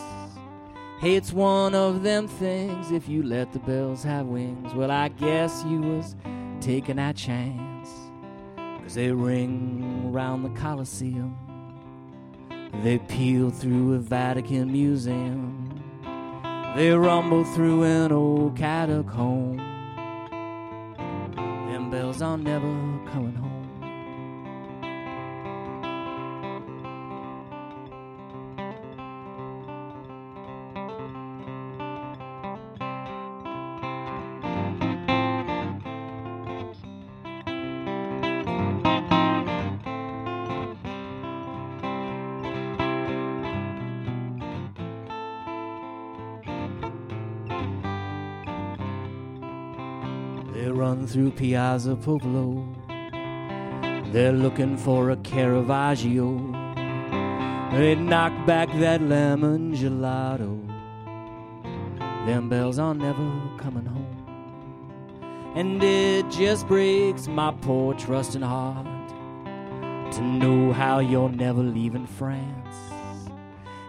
Hey, 1.01 1.17
it's 1.17 1.33
one 1.33 1.75
of 1.75 2.03
them 2.03 2.29
things 2.29 2.89
if 2.89 3.09
you 3.09 3.21
let 3.21 3.51
the 3.51 3.59
bells 3.59 4.01
have 4.03 4.27
wings. 4.27 4.73
Well, 4.73 4.91
I 4.91 5.09
guess 5.09 5.65
you 5.67 5.81
was 5.81 6.15
taking 6.61 6.95
that 6.95 7.17
chance. 7.17 7.89
Cause 8.81 8.93
they 8.93 9.11
ring 9.11 10.13
round 10.13 10.45
the 10.45 10.57
Colosseum. 10.57 11.35
They 12.81 12.97
peal 12.97 13.49
through 13.49 13.95
a 13.95 13.99
Vatican 13.99 14.71
museum. 14.71 15.83
They 16.77 16.91
rumble 16.91 17.43
through 17.43 17.83
an 17.83 18.13
old 18.13 18.55
catacomb. 18.55 19.74
Bells 22.15 22.21
are 22.21 22.37
never 22.37 22.67
coming 23.11 23.35
home. 23.35 23.54
Through 51.15 51.31
Piazza 51.31 51.95
Popolo. 51.95 52.67
They're 54.11 54.33
looking 54.33 54.75
for 54.75 55.11
a 55.11 55.15
Caravaggio. 55.15 56.35
They 57.71 57.95
knock 57.95 58.33
back 58.45 58.67
that 58.79 59.01
lemon 59.01 59.73
gelato. 59.73 60.59
Them 62.25 62.49
bells 62.49 62.79
are 62.79 62.93
never 62.93 63.31
coming 63.57 63.85
home. 63.85 65.53
And 65.55 65.81
it 65.81 66.29
just 66.29 66.67
breaks 66.67 67.29
my 67.29 67.51
poor 67.61 67.93
trusting 67.93 68.41
heart 68.41 69.07
to 70.15 70.21
know 70.21 70.73
how 70.73 70.99
you're 70.99 71.29
never 71.29 71.61
leaving 71.61 72.07
France. 72.07 72.75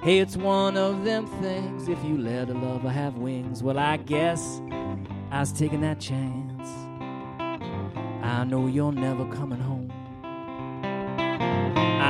Hey, 0.04 0.20
it's 0.20 0.36
one 0.36 0.76
of 0.76 1.02
them 1.02 1.26
things. 1.40 1.88
If 1.88 2.04
you 2.04 2.18
let 2.18 2.50
a 2.50 2.54
lover 2.54 2.88
have 2.88 3.16
wings, 3.16 3.64
well, 3.64 3.80
I 3.80 3.96
guess 3.96 4.60
I 5.32 5.40
was 5.40 5.50
taking 5.50 5.80
that 5.80 5.98
chance. 5.98 6.45
I 8.26 8.42
know 8.42 8.66
you're 8.66 8.90
never 8.90 9.24
coming 9.26 9.60
home. 9.60 9.90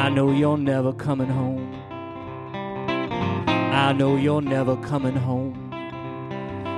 I 0.02 0.08
know 0.08 0.32
you're 0.32 0.56
never 0.56 0.94
coming 0.94 1.28
home. 1.28 1.74
I 2.56 3.92
know 3.92 4.16
you're 4.16 4.40
never 4.40 4.76
coming 4.76 5.14
home. 5.14 5.70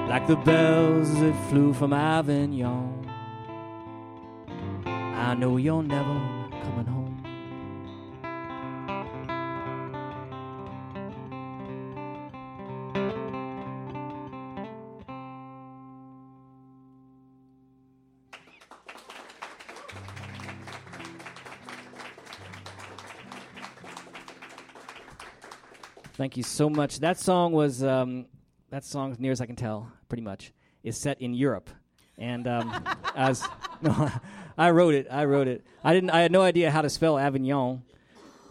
Like 0.08 0.26
the 0.26 0.34
bells 0.34 1.20
that 1.20 1.36
flew 1.48 1.72
from 1.72 1.92
Avignon. 1.92 3.08
I 4.84 5.34
know 5.34 5.56
you're 5.56 5.84
never 5.84 6.18
coming 6.64 6.86
home. 6.86 6.97
Thank 26.18 26.36
you 26.36 26.42
so 26.42 26.68
much. 26.68 26.98
That 26.98 27.16
song 27.16 27.52
was 27.52 27.84
um, 27.84 28.26
that 28.70 28.82
song, 28.82 29.12
as 29.12 29.20
near 29.20 29.30
as 29.30 29.40
I 29.40 29.46
can 29.46 29.54
tell, 29.54 29.92
pretty 30.08 30.24
much, 30.24 30.52
is 30.82 30.96
set 30.96 31.20
in 31.22 31.32
Europe, 31.32 31.70
and 32.18 32.48
um, 32.48 32.84
as 33.14 33.46
no, 33.80 34.10
I 34.58 34.70
wrote 34.72 34.94
it. 34.94 35.06
I 35.08 35.26
wrote 35.26 35.46
it. 35.46 35.64
I 35.84 35.94
didn't. 35.94 36.10
I 36.10 36.22
had 36.22 36.32
no 36.32 36.42
idea 36.42 36.72
how 36.72 36.82
to 36.82 36.90
spell 36.90 37.20
Avignon, 37.20 37.84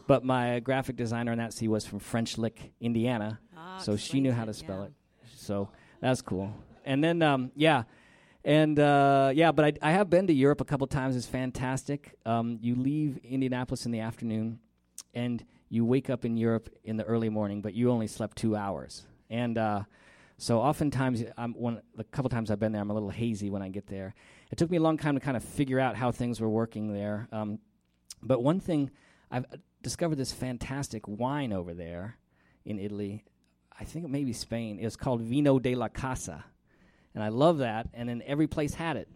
but 0.07 0.23
my 0.23 0.61
graphic 0.61 0.95
designer 0.95 1.33
on 1.33 1.39
that 1.39 1.51
scene 1.51 1.69
was 1.69 1.85
from 1.85 1.99
French 1.99 2.37
Lick, 2.37 2.71
Indiana, 2.79 3.37
Ah, 3.57 3.79
so 3.79 3.97
she 3.97 4.21
knew 4.21 4.31
how 4.31 4.45
to 4.45 4.53
spell 4.53 4.79
yeah. 4.79 4.85
it. 4.85 4.93
So 5.35 5.67
that's 5.99 6.21
cool. 6.21 6.53
And 6.85 7.03
then 7.03 7.21
um, 7.21 7.51
yeah. 7.53 7.83
And 8.45 8.79
uh, 8.79 9.33
yeah, 9.35 9.51
but 9.51 9.65
I, 9.65 9.89
I 9.89 9.91
have 9.91 10.09
been 10.09 10.27
to 10.27 10.33
Europe 10.33 10.61
a 10.61 10.65
couple 10.65 10.87
times. 10.87 11.17
It's 11.17 11.25
fantastic. 11.25 12.15
Um, 12.25 12.59
you 12.61 12.75
leave 12.75 13.17
Indianapolis 13.25 13.85
in 13.85 13.91
the 13.91 13.99
afternoon, 13.99 14.59
and 15.13 15.43
you 15.69 15.85
wake 15.85 16.09
up 16.09 16.25
in 16.25 16.37
Europe 16.37 16.69
in 16.83 16.97
the 16.97 17.03
early 17.03 17.29
morning, 17.29 17.61
but 17.61 17.73
you 17.73 17.91
only 17.91 18.07
slept 18.07 18.37
two 18.37 18.55
hours. 18.55 19.05
And 19.29 19.57
uh, 19.57 19.83
so 20.37 20.59
oftentimes, 20.59 21.23
I'm 21.37 21.53
one 21.53 21.81
the 21.95 22.03
couple 22.03 22.29
times 22.29 22.51
I've 22.51 22.59
been 22.59 22.71
there, 22.71 22.81
I'm 22.81 22.89
a 22.89 22.93
little 22.93 23.09
hazy 23.09 23.49
when 23.49 23.61
I 23.61 23.69
get 23.69 23.87
there. 23.87 24.13
It 24.51 24.57
took 24.57 24.69
me 24.69 24.77
a 24.77 24.81
long 24.81 24.97
time 24.97 25.15
to 25.15 25.19
kind 25.19 25.35
of 25.35 25.43
figure 25.43 25.79
out 25.79 25.95
how 25.95 26.11
things 26.11 26.39
were 26.39 26.49
working 26.49 26.93
there. 26.93 27.27
Um, 27.31 27.59
but 28.21 28.41
one 28.41 28.59
thing, 28.59 28.91
I've 29.29 29.45
uh, 29.45 29.57
discovered 29.81 30.15
this 30.15 30.31
fantastic 30.31 31.07
wine 31.07 31.51
over 31.51 31.73
there 31.73 32.17
in 32.65 32.79
Italy. 32.79 33.25
I 33.79 33.83
think 33.83 34.05
it 34.05 34.09
may 34.09 34.23
be 34.23 34.33
Spain. 34.33 34.79
It's 34.81 34.95
called 34.95 35.21
Vino 35.21 35.59
de 35.59 35.75
la 35.75 35.87
Casa, 35.87 36.45
and 37.13 37.23
I 37.23 37.29
love 37.29 37.57
that. 37.59 37.89
And 37.93 38.07
then 38.07 38.23
every 38.25 38.47
place 38.47 38.73
had 38.73 38.95
it. 38.95 39.09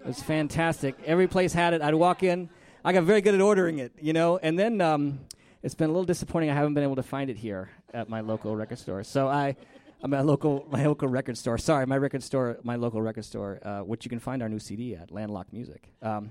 It 0.00 0.06
was 0.06 0.22
fantastic. 0.22 0.96
Every 1.04 1.26
place 1.26 1.52
had 1.52 1.74
it. 1.74 1.82
I'd 1.82 1.94
walk 1.94 2.22
in. 2.22 2.48
I 2.84 2.92
got 2.92 3.04
very 3.04 3.20
good 3.20 3.34
at 3.34 3.40
ordering 3.40 3.78
it, 3.78 3.92
you 4.00 4.12
know. 4.12 4.38
And 4.38 4.58
then 4.58 4.80
um, 4.80 5.20
it's 5.62 5.74
been 5.74 5.90
a 5.90 5.92
little 5.92 6.04
disappointing. 6.04 6.50
I 6.50 6.54
haven't 6.54 6.74
been 6.74 6.84
able 6.84 6.96
to 6.96 7.02
find 7.02 7.30
it 7.30 7.36
here 7.36 7.70
at 7.92 8.08
my 8.08 8.20
local 8.20 8.54
record 8.54 8.78
store. 8.78 9.02
So 9.04 9.28
I, 9.28 9.56
I'm 10.02 10.12
at 10.14 10.26
local 10.26 10.66
my 10.70 10.86
local 10.86 11.08
record 11.08 11.38
store. 11.38 11.58
Sorry, 11.58 11.86
my 11.86 11.96
record 11.98 12.22
store, 12.22 12.58
my 12.62 12.76
local 12.76 13.02
record 13.02 13.24
store, 13.24 13.58
uh, 13.62 13.80
which 13.80 14.04
you 14.04 14.08
can 14.08 14.18
find 14.18 14.42
our 14.42 14.48
new 14.48 14.58
CD 14.58 14.94
at 14.94 15.10
Landlocked 15.10 15.52
Music. 15.52 15.88
Um, 16.02 16.30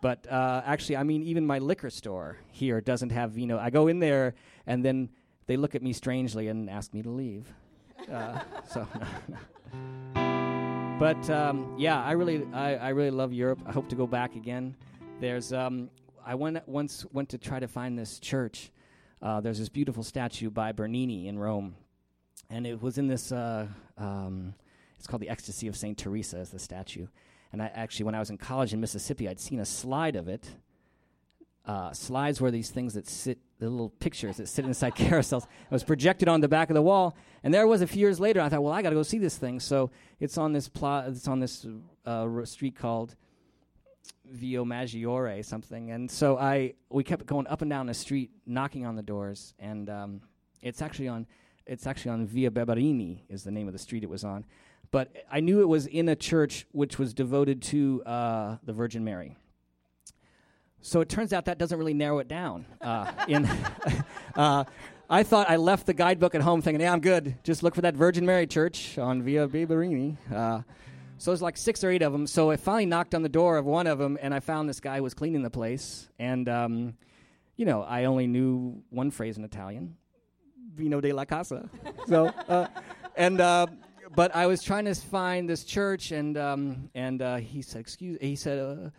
but 0.00 0.30
uh, 0.30 0.62
actually, 0.64 0.96
I 0.96 1.02
mean, 1.02 1.22
even 1.22 1.46
my 1.46 1.58
liquor 1.58 1.90
store 1.90 2.38
here 2.50 2.80
doesn't 2.80 3.10
have 3.10 3.32
vino. 3.32 3.58
I 3.58 3.70
go 3.70 3.88
in 3.88 3.98
there, 3.98 4.34
and 4.66 4.84
then 4.84 5.08
they 5.46 5.56
look 5.56 5.74
at 5.74 5.82
me 5.82 5.92
strangely 5.92 6.48
and 6.48 6.70
ask 6.70 6.94
me 6.94 7.02
to 7.02 7.10
leave. 7.10 7.52
Uh, 8.10 8.40
so, 8.68 8.86
but 10.98 11.30
um, 11.30 11.74
yeah, 11.78 12.02
I 12.02 12.12
really, 12.12 12.46
I, 12.52 12.76
I 12.76 12.88
really 12.90 13.10
love 13.10 13.32
Europe. 13.32 13.60
I 13.66 13.72
hope 13.72 13.88
to 13.88 13.96
go 13.96 14.06
back 14.06 14.36
again. 14.36 14.76
There's, 15.20 15.52
um, 15.52 15.90
I 16.28 16.34
went 16.34 16.68
once 16.68 17.06
went 17.10 17.30
to 17.30 17.38
try 17.38 17.58
to 17.58 17.66
find 17.66 17.98
this 17.98 18.18
church. 18.18 18.70
Uh, 19.22 19.40
there's 19.40 19.58
this 19.58 19.70
beautiful 19.70 20.02
statue 20.02 20.50
by 20.50 20.72
Bernini 20.72 21.26
in 21.26 21.38
Rome, 21.38 21.74
and 22.50 22.66
it 22.66 22.82
was 22.82 22.98
in 22.98 23.06
this. 23.06 23.32
Uh, 23.32 23.66
um, 23.96 24.52
it's 24.98 25.06
called 25.06 25.22
the 25.22 25.30
Ecstasy 25.30 25.68
of 25.68 25.76
Saint 25.76 25.96
Teresa, 25.96 26.38
is 26.40 26.50
the 26.50 26.58
statue. 26.58 27.06
And 27.50 27.62
I 27.62 27.68
actually, 27.68 28.04
when 28.04 28.14
I 28.14 28.18
was 28.18 28.28
in 28.28 28.36
college 28.36 28.74
in 28.74 28.80
Mississippi, 28.80 29.26
I'd 29.26 29.40
seen 29.40 29.58
a 29.58 29.64
slide 29.64 30.16
of 30.16 30.28
it. 30.28 30.50
Uh, 31.64 31.94
slides 31.94 32.42
were 32.42 32.50
these 32.50 32.68
things 32.68 32.92
that 32.92 33.08
sit, 33.08 33.38
the 33.58 33.70
little 33.70 33.88
pictures 33.88 34.36
that 34.36 34.48
sit 34.48 34.66
inside 34.66 34.94
carousels. 34.96 35.44
It 35.44 35.70
was 35.70 35.82
projected 35.82 36.28
on 36.28 36.42
the 36.42 36.48
back 36.48 36.68
of 36.68 36.74
the 36.74 36.82
wall, 36.82 37.16
and 37.42 37.54
there 37.54 37.66
was 37.66 37.80
a 37.80 37.86
few 37.86 38.00
years 38.00 38.20
later. 38.20 38.42
I 38.42 38.50
thought, 38.50 38.62
well, 38.62 38.74
I 38.74 38.82
got 38.82 38.90
to 38.90 38.96
go 38.96 39.02
see 39.02 39.18
this 39.18 39.38
thing. 39.38 39.60
So 39.60 39.90
it's 40.20 40.36
on 40.36 40.52
this 40.52 40.68
plot. 40.68 41.08
It's 41.08 41.26
on 41.26 41.40
this 41.40 41.66
uh, 42.04 42.44
street 42.44 42.76
called 42.76 43.16
Via 44.24 44.64
Maggiore, 44.64 45.44
something. 45.44 45.90
And 45.90 46.10
so 46.10 46.38
I, 46.38 46.74
we 46.90 47.04
kept 47.04 47.26
going 47.26 47.46
up 47.46 47.62
and 47.62 47.70
down 47.70 47.86
the 47.86 47.94
street, 47.94 48.30
knocking 48.46 48.84
on 48.84 48.96
the 48.96 49.02
doors, 49.02 49.54
and 49.58 49.88
um, 49.88 50.20
it's 50.62 50.82
actually 50.82 51.08
on, 51.08 51.26
it's 51.66 51.86
actually 51.86 52.10
on 52.12 52.26
Via 52.26 52.50
Barberini 52.50 53.24
is 53.28 53.44
the 53.44 53.50
name 53.50 53.66
of 53.66 53.72
the 53.72 53.78
street 53.78 54.02
it 54.02 54.10
was 54.10 54.24
on. 54.24 54.44
But 54.90 55.14
I 55.30 55.40
knew 55.40 55.60
it 55.60 55.68
was 55.68 55.86
in 55.86 56.08
a 56.08 56.16
church 56.16 56.66
which 56.72 56.98
was 56.98 57.12
devoted 57.12 57.62
to 57.62 58.02
uh, 58.04 58.56
the 58.64 58.72
Virgin 58.72 59.04
Mary. 59.04 59.36
So 60.80 61.00
it 61.00 61.08
turns 61.08 61.32
out 61.32 61.46
that 61.46 61.58
doesn't 61.58 61.78
really 61.78 61.94
narrow 61.94 62.18
it 62.20 62.28
down. 62.28 62.64
Uh, 62.80 63.10
in 63.26 63.44
uh, 64.36 64.64
I 65.10 65.22
thought 65.22 65.50
I 65.50 65.56
left 65.56 65.86
the 65.86 65.94
guidebook 65.94 66.34
at 66.34 66.42
home 66.42 66.62
thinking, 66.62 66.80
yeah, 66.80 66.92
I'm 66.92 67.00
good. 67.00 67.36
Just 67.42 67.62
look 67.62 67.74
for 67.74 67.80
that 67.80 67.94
Virgin 67.94 68.24
Mary 68.26 68.46
Church 68.46 68.98
on 68.98 69.22
Via 69.22 69.48
Barberini. 69.48 70.16
So 71.18 71.32
there's 71.32 71.42
like 71.42 71.56
six 71.56 71.82
or 71.82 71.90
eight 71.90 72.02
of 72.02 72.12
them. 72.12 72.28
So 72.28 72.50
I 72.50 72.56
finally 72.56 72.86
knocked 72.86 73.14
on 73.14 73.22
the 73.22 73.28
door 73.28 73.56
of 73.56 73.66
one 73.66 73.88
of 73.88 73.98
them, 73.98 74.16
and 74.22 74.32
I 74.32 74.38
found 74.38 74.68
this 74.68 74.78
guy 74.78 75.00
was 75.00 75.14
cleaning 75.14 75.42
the 75.42 75.50
place. 75.50 76.08
And, 76.18 76.48
um, 76.48 76.94
you 77.56 77.66
know, 77.66 77.82
I 77.82 78.04
only 78.04 78.28
knew 78.28 78.82
one 78.90 79.10
phrase 79.10 79.36
in 79.36 79.42
Italian, 79.42 79.96
vino 80.74 81.00
de 81.00 81.12
la 81.12 81.24
casa. 81.24 81.68
so, 82.06 82.26
uh, 82.48 82.68
and, 83.16 83.40
uh, 83.40 83.66
but 84.14 84.34
I 84.34 84.46
was 84.46 84.62
trying 84.62 84.84
to 84.84 84.94
find 84.94 85.50
this 85.50 85.64
church, 85.64 86.12
and, 86.12 86.38
um, 86.38 86.88
and 86.94 87.20
uh, 87.20 87.36
he 87.36 87.62
said, 87.62 87.80
excuse, 87.80 88.18
he 88.20 88.36
said, 88.36 88.58
uh, 88.58 88.90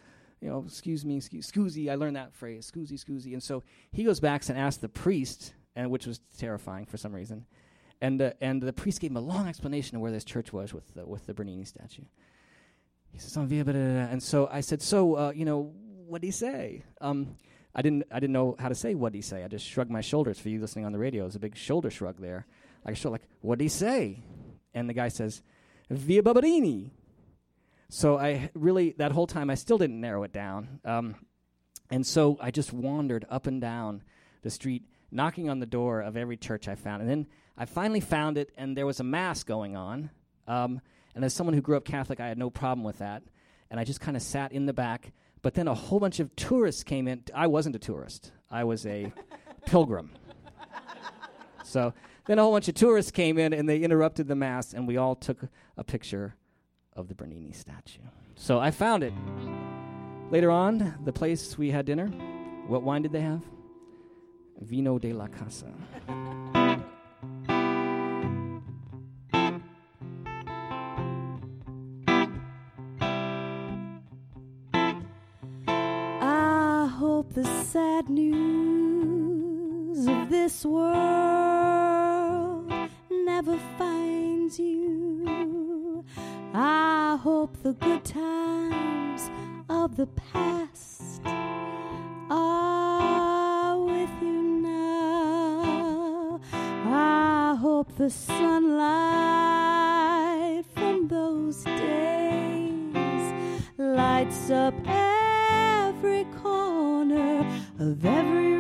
you 0.42 0.50
know, 0.50 0.66
excuse 0.68 1.06
me, 1.06 1.22
scusi. 1.22 1.90
I 1.90 1.96
learned 1.96 2.18
that 2.18 2.34
phrase, 2.34 2.70
scusi, 2.70 2.94
scusi. 2.94 3.32
And 3.32 3.42
so 3.42 3.64
he 3.94 4.04
goes 4.04 4.20
back 4.20 4.48
and 4.50 4.58
asks 4.58 4.82
the 4.82 4.90
priest, 4.90 5.54
and 5.76 5.90
which 5.90 6.06
was 6.06 6.20
terrifying 6.38 6.86
for 6.86 6.98
some 6.98 7.14
reason. 7.14 7.46
And, 8.02 8.22
uh, 8.22 8.32
and 8.40 8.62
the 8.62 8.74
priest 8.74 9.02
gave 9.02 9.12
him 9.12 9.18
a 9.18 9.22
long 9.22 9.48
explanation 9.48 9.98
of 9.98 10.02
where 10.02 10.12
this 10.12 10.24
church 10.24 10.54
was 10.54 10.74
with 10.74 10.94
the, 10.94 11.06
with 11.06 11.26
the 11.26 11.34
Bernini 11.34 11.66
statue. 11.66 12.04
He 13.12 13.20
says, 13.20 13.36
via, 13.36 13.64
and 13.64 14.22
so 14.22 14.48
I 14.52 14.62
said, 14.62 14.82
so, 14.82 15.16
uh, 15.16 15.32
you 15.36 15.44
know, 15.46 15.74
what 16.08 16.22
did 16.22 16.28
he 16.28 16.32
say? 16.32 16.84
Um, 17.02 17.36
I 17.76 17.82
didn't, 17.82 18.06
I 18.12 18.20
didn't 18.20 18.34
know 18.34 18.56
how 18.58 18.70
to 18.70 18.76
say 18.76 18.96
what 18.96 19.12
did 19.12 19.20
he 19.20 19.22
say. 19.22 19.44
I 19.44 19.48
just 19.48 19.66
shrugged 19.66 19.92
my 19.92 20.02
shoulders. 20.02 20.40
For 20.40 20.50
you 20.50 20.60
listening 20.60 20.86
on 20.86 20.92
the 20.92 21.00
radio, 21.00 21.24
there's 21.24 21.36
a 21.36 21.40
big 21.40 21.56
shoulder 21.56 21.90
shrug 21.90 22.20
there. 22.20 22.46
I 22.86 22.94
show 22.94 23.12
like, 23.12 23.28
what 23.42 23.60
did 23.60 23.66
he 23.66 23.70
say? 23.70 24.24
And 24.74 24.90
the 24.90 24.94
guy 24.94 25.10
says, 25.10 25.42
via 25.90 26.24
Barberini. 26.24 26.92
So 27.90 28.18
I 28.18 28.50
really, 28.54 28.96
that 28.98 29.12
whole 29.12 29.28
time, 29.28 29.50
I 29.50 29.56
still 29.56 29.78
didn't 29.78 30.00
narrow 30.00 30.24
it 30.24 30.32
down. 30.32 30.80
Um, 30.86 31.16
and 31.90 32.06
so 32.06 32.38
I 32.40 32.52
just 32.52 32.72
wandered 32.72 33.26
up 33.30 33.48
and 33.48 33.60
down 33.60 34.04
the 34.44 34.50
street, 34.50 34.86
knocking 35.12 35.50
on 35.50 35.60
the 35.60 35.66
door 35.66 36.02
of 36.02 36.16
every 36.16 36.38
church 36.38 36.68
I 36.68 36.76
found. 36.76 37.02
And 37.02 37.10
then 37.10 37.28
I 37.60 37.66
finally 37.66 38.00
found 38.00 38.38
it, 38.38 38.52
and 38.58 38.76
there 38.76 38.86
was 38.86 39.02
a 39.02 39.04
mass 39.04 39.44
going 39.44 39.76
on. 39.76 40.10
Um, 40.48 40.80
and 41.14 41.26
as 41.26 41.34
someone 41.34 41.54
who 41.54 41.62
grew 41.62 41.76
up 41.76 41.84
Catholic, 41.84 42.22
I 42.22 42.28
had 42.30 42.38
no 42.38 42.50
problem 42.50 42.86
with 42.86 43.00
that. 43.00 43.22
And 43.70 43.78
I 43.78 43.84
just 43.84 44.00
kind 44.00 44.16
of 44.16 44.24
sat 44.24 44.54
in 44.54 44.66
the 44.66 44.72
back. 44.72 45.12
But 45.42 45.56
then 45.56 45.68
a 45.68 45.74
whole 45.74 46.00
bunch 46.00 46.22
of 46.22 46.34
tourists 46.38 46.84
came 46.84 47.06
in. 47.06 47.24
I 47.36 47.48
wasn't 47.48 47.76
a 47.76 47.80
tourist, 47.80 48.32
I 48.50 48.64
was 48.64 48.86
a 48.86 49.12
pilgrim. 49.66 50.12
So 51.66 51.94
then 52.28 52.40
a 52.40 52.44
whole 52.44 52.54
bunch 52.54 52.70
of 52.70 52.76
tourists 52.76 53.12
came 53.12 53.38
in, 53.38 53.52
and 53.52 53.68
they 53.68 53.80
interrupted 53.80 54.30
the 54.30 54.36
mass, 54.36 54.74
and 54.74 54.88
we 54.88 54.96
all 54.96 55.16
took 55.16 55.42
a 55.78 55.84
picture 55.84 56.36
of 56.94 57.10
the 57.10 57.16
Bernini 57.16 57.52
statue. 57.52 58.02
So 58.36 58.60
I 58.60 58.72
found 58.72 59.04
it. 59.04 59.14
Later 60.32 60.50
on, 60.50 60.96
the 61.04 61.14
place 61.14 61.58
we 61.58 61.72
had 61.72 61.86
dinner, 61.86 62.08
what 62.68 62.84
wine 62.84 63.02
did 63.02 63.12
they 63.12 63.22
have? 63.22 63.44
Vino 64.62 64.98
de 64.98 65.12
la 65.12 65.28
Casa. 65.28 65.68
sad 77.80 78.10
news 78.10 80.00
of 80.06 80.30
this 80.30 80.66
world 80.66 80.90
never 83.10 83.58
finds 83.78 84.60
you. 84.60 86.04
I 86.54 87.18
hope 87.22 87.56
the 87.64 87.72
good 87.86 88.04
times 88.04 89.32
of 89.70 89.96
the 89.96 90.08
past 90.08 91.22
are 92.30 93.78
with 93.78 94.14
you 94.22 94.42
now. 94.74 96.42
I 96.52 97.56
hope 97.66 97.96
the 97.96 98.10
sunlight 98.10 99.06
from 100.76 101.08
those 101.08 101.64
days 101.64 103.34
lights 103.78 104.50
up 104.52 104.74
of 107.90 108.06
every 108.06 108.59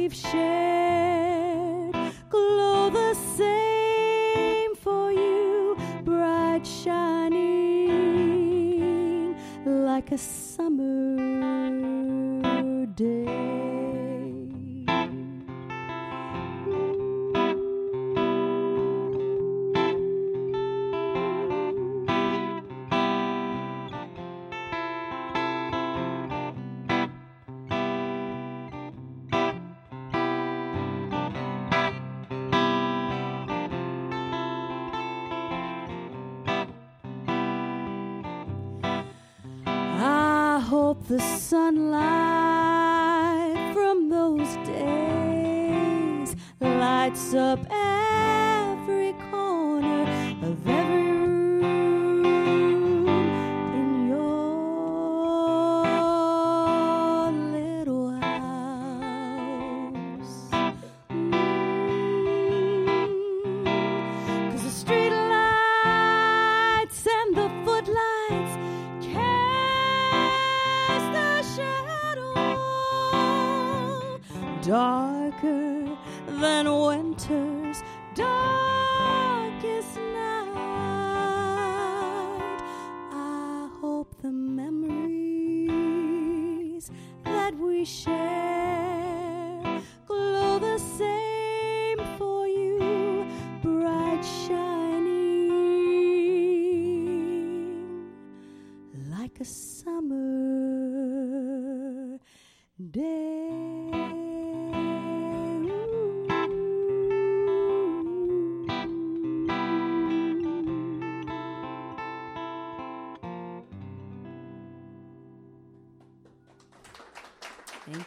we've 0.00 0.14
shared. 0.14 1.94
Glow 2.30 2.88
the 2.88 3.14
same 3.36 4.74
for 4.76 5.12
you, 5.12 5.76
bright 6.04 6.66
shining 6.66 7.20
like 9.64 10.10
a 10.12 10.18
summer 10.18 10.49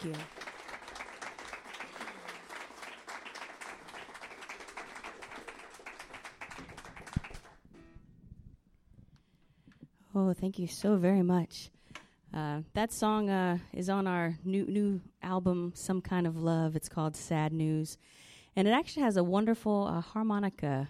Thank 0.04 0.18
you. 0.18 0.24
Oh, 10.14 10.34
thank 10.34 10.60
you 10.60 10.68
so 10.68 10.98
very 10.98 11.22
much. 11.22 11.70
Uh, 12.34 12.60
that 12.74 12.92
song 12.92 13.30
uh, 13.30 13.60
is 13.72 13.90
on 13.90 14.06
our 14.06 14.38
new 14.44 14.66
new 14.66 15.00
album, 15.22 15.72
Some 15.74 16.02
Kind 16.02 16.28
of 16.28 16.36
Love. 16.36 16.76
It's 16.76 16.90
called 16.90 17.16
Sad 17.16 17.54
News, 17.54 17.98
and 18.58 18.68
it 18.68 18.72
actually 18.72 19.04
has 19.04 19.16
a 19.16 19.24
wonderful 19.24 19.88
uh, 19.88 20.02
harmonica 20.02 20.90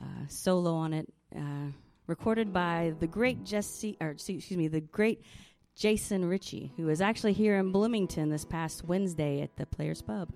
uh, 0.00 0.26
solo 0.28 0.72
on 0.74 0.94
it, 0.94 1.12
uh, 1.36 1.72
recorded 2.06 2.54
by 2.54 2.94
the 3.00 3.06
great 3.06 3.44
Jesse, 3.44 3.98
or 4.00 4.10
excuse 4.10 4.50
me, 4.50 4.68
the 4.68 4.80
great 4.80 5.22
Jason 5.78 6.24
Ritchie, 6.24 6.72
who 6.76 6.86
was 6.86 7.00
actually 7.00 7.34
here 7.34 7.56
in 7.56 7.70
Bloomington 7.70 8.30
this 8.30 8.44
past 8.44 8.82
Wednesday 8.82 9.40
at 9.42 9.56
the 9.56 9.64
Players 9.64 10.02
Pub, 10.02 10.28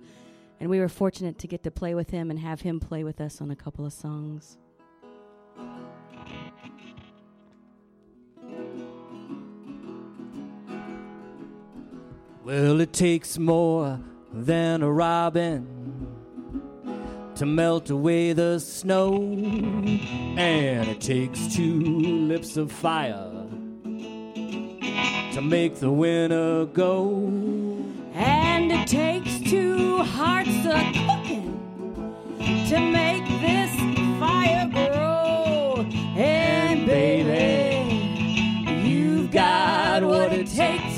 and 0.57 0.69
we 0.69 0.79
were 0.79 0.87
fortunate 0.87 1.37
to 1.39 1.47
get 1.47 1.63
to 1.63 1.71
play 1.71 1.93
with 1.93 2.11
him 2.11 2.31
and 2.31 2.39
have 2.39 2.61
him 2.61 2.79
play 2.79 3.03
with 3.03 3.19
us 3.19 3.41
on 3.41 3.51
a 3.51 3.55
couple 3.55 3.85
of 3.85 3.91
songs. 3.91 4.57
Well, 12.45 12.79
it 12.79 12.93
takes 12.93 13.37
more 13.37 13.99
than 14.31 14.81
a 14.81 14.89
robin 14.89 16.07
to 17.35 17.45
melt 17.45 17.89
away 17.89 18.31
the 18.31 18.59
snow, 18.59 19.15
and 20.37 20.87
it 20.87 21.01
takes 21.01 21.53
two 21.53 21.81
lips 21.81 22.55
of 22.55 22.71
fire 22.71 23.32
make 25.43 25.75
the 25.75 25.91
winter 25.91 26.65
go. 26.65 27.27
And 28.13 28.71
it 28.71 28.87
takes 28.87 29.39
two 29.49 29.97
hearts 30.03 30.49
a 30.65 30.79
cooking 31.07 31.59
to 32.69 32.79
make 32.79 33.25
this 33.41 33.71
fire 34.19 34.67
grow. 34.69 35.85
And 36.15 36.85
baby, 36.85 37.93
you've 38.87 39.31
got 39.31 40.03
what 40.03 40.31
it 40.31 40.47
takes. 40.47 40.93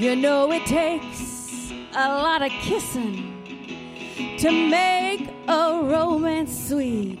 You 0.00 0.14
know 0.14 0.52
it 0.52 0.64
takes 0.66 1.72
a 1.94 2.08
lot 2.08 2.42
of 2.42 2.52
kissing 2.60 3.34
to 4.38 4.50
make 4.52 5.28
a 5.48 5.80
romance 5.82 6.68
sweet. 6.68 7.18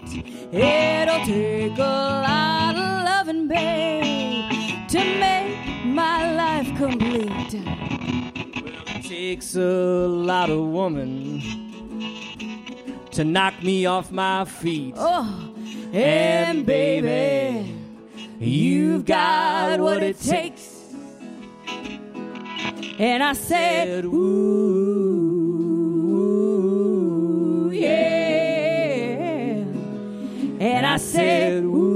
It'll 0.52 1.24
take 1.26 1.76
a 1.76 1.80
lot 1.80 2.76
of 2.76 3.04
loving, 3.04 3.48
babe, 3.48 3.97
to 4.88 4.98
make 4.98 5.84
my 5.84 6.32
life 6.34 6.76
complete. 6.76 7.28
Well, 7.28 7.62
It 8.96 9.04
takes 9.04 9.54
a 9.54 10.06
lot 10.08 10.50
of 10.50 10.60
woman 10.60 11.40
to 13.12 13.24
knock 13.24 13.62
me 13.62 13.86
off 13.86 14.10
my 14.12 14.44
feet. 14.44 14.94
Oh, 14.96 15.52
and 15.92 16.64
baby, 16.66 17.74
you've 18.38 19.04
got 19.04 19.80
what 19.80 20.02
it 20.02 20.18
takes. 20.20 20.76
And 22.98 23.22
I 23.22 23.32
said, 23.34 24.04
ooh, 24.04 24.18
yeah. 27.72 29.64
And 30.60 30.84
I 30.86 30.96
said, 30.96 31.62
ooh, 31.62 31.87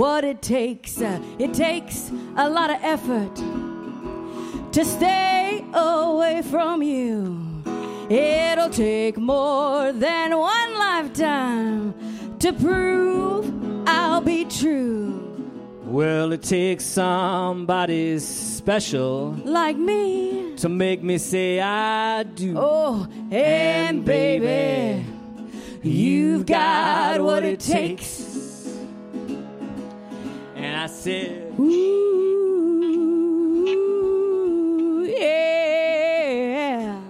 what 0.00 0.24
it 0.24 0.40
takes. 0.40 0.98
Uh, 1.02 1.20
it 1.38 1.52
takes 1.52 2.10
a 2.36 2.48
lot 2.48 2.70
of 2.70 2.78
effort 2.82 3.34
to 4.72 4.82
stay 4.82 5.62
away 5.74 6.40
from 6.42 6.82
you. 6.82 7.36
It'll 8.08 8.70
take 8.70 9.18
more 9.18 9.92
than 9.92 10.36
one 10.38 10.70
lifetime 10.78 11.94
to 12.38 12.52
prove 12.54 13.44
I'll 13.86 14.22
be 14.22 14.46
true. 14.46 15.18
Well, 15.84 16.32
it 16.32 16.42
takes 16.44 16.84
somebody 16.86 18.18
special 18.20 19.36
Like 19.44 19.76
me. 19.76 20.54
to 20.56 20.68
make 20.70 21.02
me 21.02 21.18
say 21.18 21.60
I 21.60 22.22
do. 22.22 22.54
Oh, 22.56 23.06
and 23.30 24.02
baby, 24.04 25.04
you've 25.82 26.46
got 26.46 27.20
what 27.20 27.44
it 27.44 27.60
takes. 27.60 28.29
And 30.62 30.76
I 30.76 30.86
said, 30.88 31.54
Ooh, 31.58 32.10
yeah. 35.18 37.00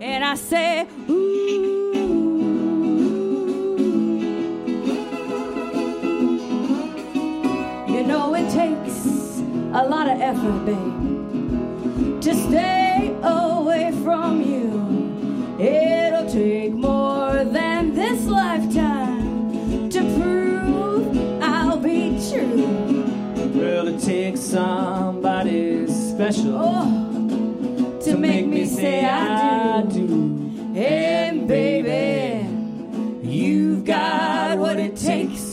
And 0.00 0.24
I 0.24 0.34
say, 0.36 0.88
ooh. 1.10 1.36
You 7.86 8.02
know 8.06 8.34
it 8.34 8.48
takes 8.50 9.04
a 9.74 9.84
lot 9.86 10.08
of 10.08 10.18
effort, 10.18 10.64
babe, 10.64 12.22
to 12.22 12.34
stay 12.34 13.14
away 13.22 13.92
from 14.02 14.40
you. 14.40 15.60
It'll 15.62 16.05
somebody 24.56 25.86
special 25.86 26.54
Oh, 26.56 28.00
to 28.00 28.16
make 28.16 28.46
me 28.46 28.64
say 28.64 29.04
I 29.04 29.82
do. 29.82 30.08
And 30.74 31.46
baby, 31.46 32.48
you've 33.22 33.84
got 33.84 34.56
what 34.56 34.78
it 34.78 34.96
takes. 34.96 35.44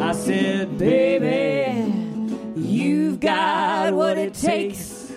I 0.00 0.12
said, 0.12 0.78
Baby, 0.78 1.92
you've 2.54 3.18
got 3.18 3.92
what 3.92 4.16
it 4.16 4.34
takes. 4.34 5.10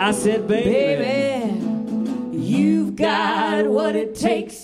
I 0.00 0.10
said, 0.10 0.48
baby, 0.48 0.72
Baby, 0.72 2.36
you've 2.36 2.96
got 2.96 3.64
what 3.68 3.94
it 3.94 4.16
takes. 4.16 4.61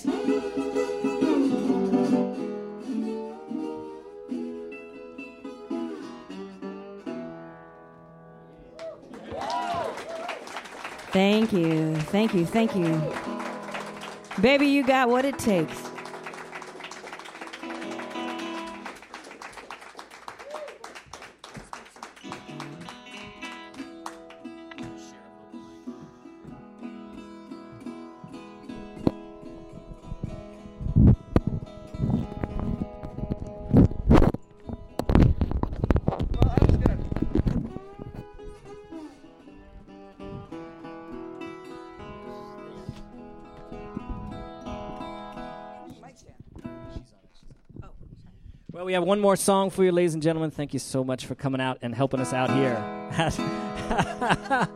Thank 11.19 11.51
you, 11.51 11.95
thank 11.97 12.33
you, 12.33 12.45
thank 12.45 12.73
you. 12.73 13.01
Baby, 14.39 14.67
you 14.67 14.85
got 14.85 15.09
what 15.09 15.25
it 15.25 15.37
takes. 15.37 15.88
We 48.89 48.93
have 48.93 49.03
one 49.03 49.19
more 49.19 49.35
song 49.35 49.69
for 49.69 49.83
you, 49.83 49.91
ladies 49.91 50.15
and 50.15 50.23
gentlemen. 50.23 50.49
Thank 50.49 50.73
you 50.73 50.79
so 50.79 51.03
much 51.03 51.27
for 51.27 51.35
coming 51.35 51.61
out 51.61 51.77
and 51.83 51.93
helping 51.93 52.19
us 52.19 52.33
out 52.33 52.49
here. 52.49 52.75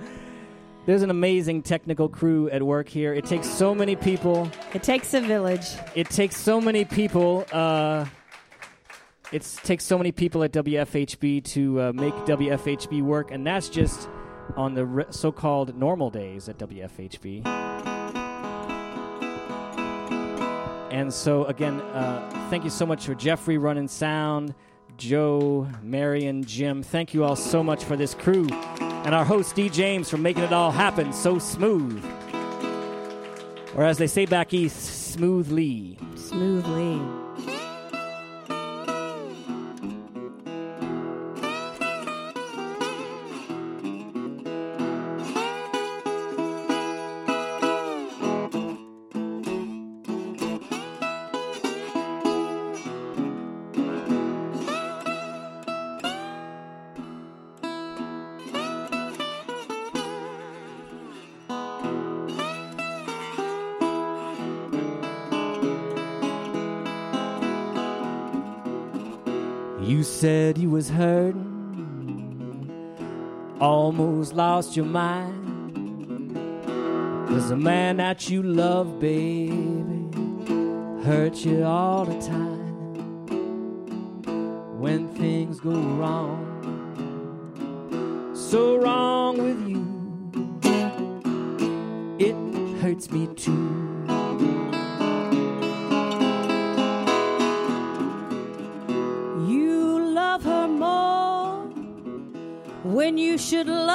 There's 0.86 1.02
an 1.02 1.10
amazing 1.10 1.64
technical 1.64 2.08
crew 2.10 2.48
at 2.52 2.62
work 2.62 2.88
here. 2.88 3.12
It 3.16 3.26
takes 3.26 3.50
so 3.50 3.74
many 3.74 3.96
people. 3.96 4.52
It 4.72 4.84
takes 4.84 5.16
a 5.16 5.22
village. 5.22 5.66
It 5.96 6.12
takes 6.12 6.38
so 6.38 6.62
many 6.62 6.86
people. 6.86 7.44
Uh, 7.52 8.06
it 9.32 9.42
takes 9.64 9.84
so 9.84 9.98
many 9.98 10.12
people 10.12 10.44
at 10.44 10.52
WFHB 10.52 11.44
to 11.46 11.82
uh, 11.82 11.94
make 11.94 12.14
WFHB 12.14 13.02
work, 13.02 13.32
and 13.32 13.48
that's 13.48 13.68
just 13.68 14.08
on 14.56 14.76
the 14.76 14.86
re- 14.86 15.06
so-called 15.10 15.76
normal 15.76 16.12
days 16.12 16.48
at 16.48 16.60
WFHB. 16.60 17.93
And 20.94 21.12
so 21.12 21.46
again, 21.46 21.82
uh, 21.82 22.48
thank 22.52 22.64
you 22.64 22.70
so 22.70 22.86
much 22.86 23.08
for 23.08 23.16
Jeffrey 23.16 23.58
running 23.58 23.88
sound, 23.88 24.54
Joe, 24.96 25.68
Mary, 25.82 26.28
and 26.28 26.46
Jim. 26.46 26.84
Thank 26.84 27.16
you 27.16 27.24
all 27.24 27.36
so 27.36 27.64
much 27.64 27.84
for 27.84 27.96
this 27.96 28.14
crew, 28.14 28.48
and 28.80 29.16
our 29.16 29.26
host 29.26 29.56
D 29.56 29.70
James 29.70 30.08
for 30.08 30.18
making 30.18 30.44
it 30.44 30.54
all 30.54 30.70
happen 30.70 31.12
so 31.12 31.40
smooth, 31.40 32.06
or 33.76 33.84
as 33.84 33.98
they 33.98 34.06
say 34.06 34.28
back 34.28 34.54
east, 34.54 35.12
smoothly. 35.14 35.98
Smoothly. 36.16 37.23
You 70.04 70.10
said 70.10 70.58
you 70.58 70.70
was 70.70 70.90
hurting, 70.90 72.68
almost 73.62 74.34
lost 74.34 74.76
your 74.76 74.86
mind. 74.86 76.36
Cause 77.30 77.48
the 77.48 77.56
man 77.56 77.96
that 77.96 78.30
you 78.30 78.44
love, 78.44 79.00
baby, 79.00 80.10
hurt 81.06 81.46
you 81.46 81.64
all 81.64 82.04
the 82.04 82.20
time. 82.20 82.74
When 84.78 85.08
things 85.16 85.62
go 85.62 85.72
wrong, 85.72 86.50
so 88.36 88.76
wrong 88.76 89.38
with 89.38 89.66
you, 89.70 89.88
it 92.20 92.36
hurts 92.82 93.10
me 93.10 93.28
too. 93.36 93.63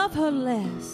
Love 0.08 0.16
her 0.16 0.30
less. 0.30 0.87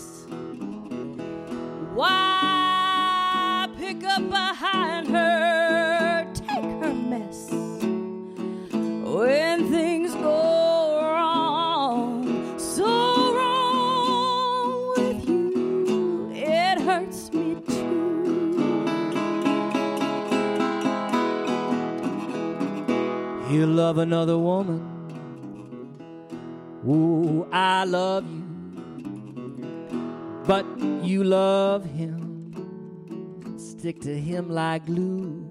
Stick 33.95 34.03
to 34.03 34.19
him 34.21 34.49
like 34.49 34.87
glue. 34.87 35.47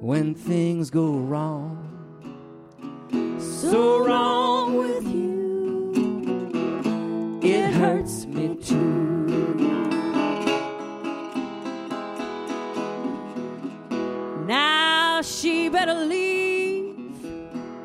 When 0.00 0.34
things 0.34 0.90
go 0.90 1.12
wrong, 1.12 1.78
so 3.38 4.04
wrong 4.04 4.76
with 4.76 5.06
you, 5.06 5.92
it 7.42 7.72
hurts 7.72 8.26
me 8.26 8.56
too. 8.56 9.24
Now 14.46 15.22
she 15.22 15.68
better 15.68 15.94
leave, 15.94 17.24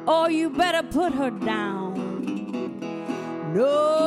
or 0.07 0.29
you 0.29 0.49
better 0.49 0.83
put 0.83 1.13
her 1.13 1.31
down. 1.31 1.93
No, 3.53 3.98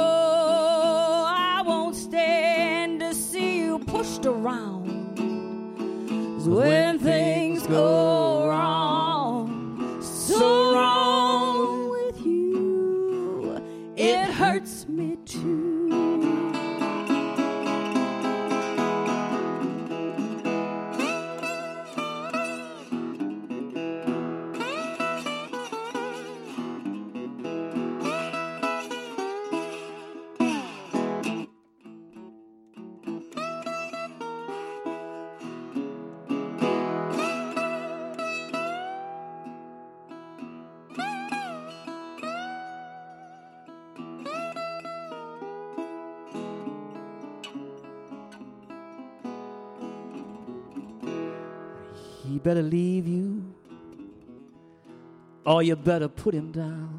or 55.62 55.64
you 55.64 55.76
better 55.76 56.08
put 56.08 56.34
him 56.34 56.50
down. 56.50 56.98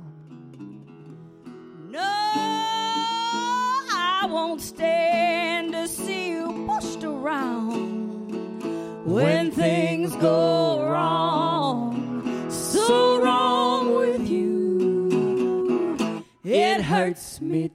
No, 1.90 2.00
I 2.00 4.26
won't 4.30 4.62
stand 4.62 5.74
to 5.74 5.86
see 5.86 6.30
you 6.30 6.64
pushed 6.66 7.04
around 7.04 8.32
when 9.06 9.52
things 9.52 10.16
go 10.16 10.88
wrong. 10.88 12.48
So 12.50 13.22
wrong 13.22 13.96
with 13.96 14.30
you, 14.30 16.24
it 16.46 16.84
hurts 16.84 17.42
me 17.42 17.70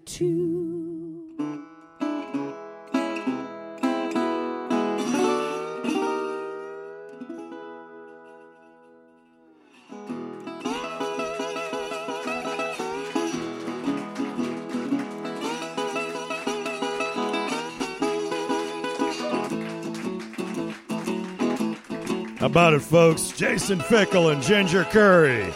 about 22.49 22.73
it, 22.73 22.81
folks? 22.81 23.31
Jason 23.31 23.79
Fickle 23.79 24.31
and 24.31 24.43
Ginger 24.43 24.85
Curry. 24.85 25.51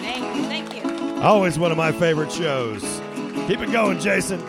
Thank 0.00 0.36
you, 0.36 0.42
thank 0.44 0.74
you. 0.74 1.22
Always 1.22 1.58
one 1.58 1.72
of 1.72 1.76
my 1.76 1.90
favorite 1.90 2.30
shows. 2.30 2.82
Keep 3.48 3.60
it 3.60 3.72
going, 3.72 3.98
Jason. 3.98 4.40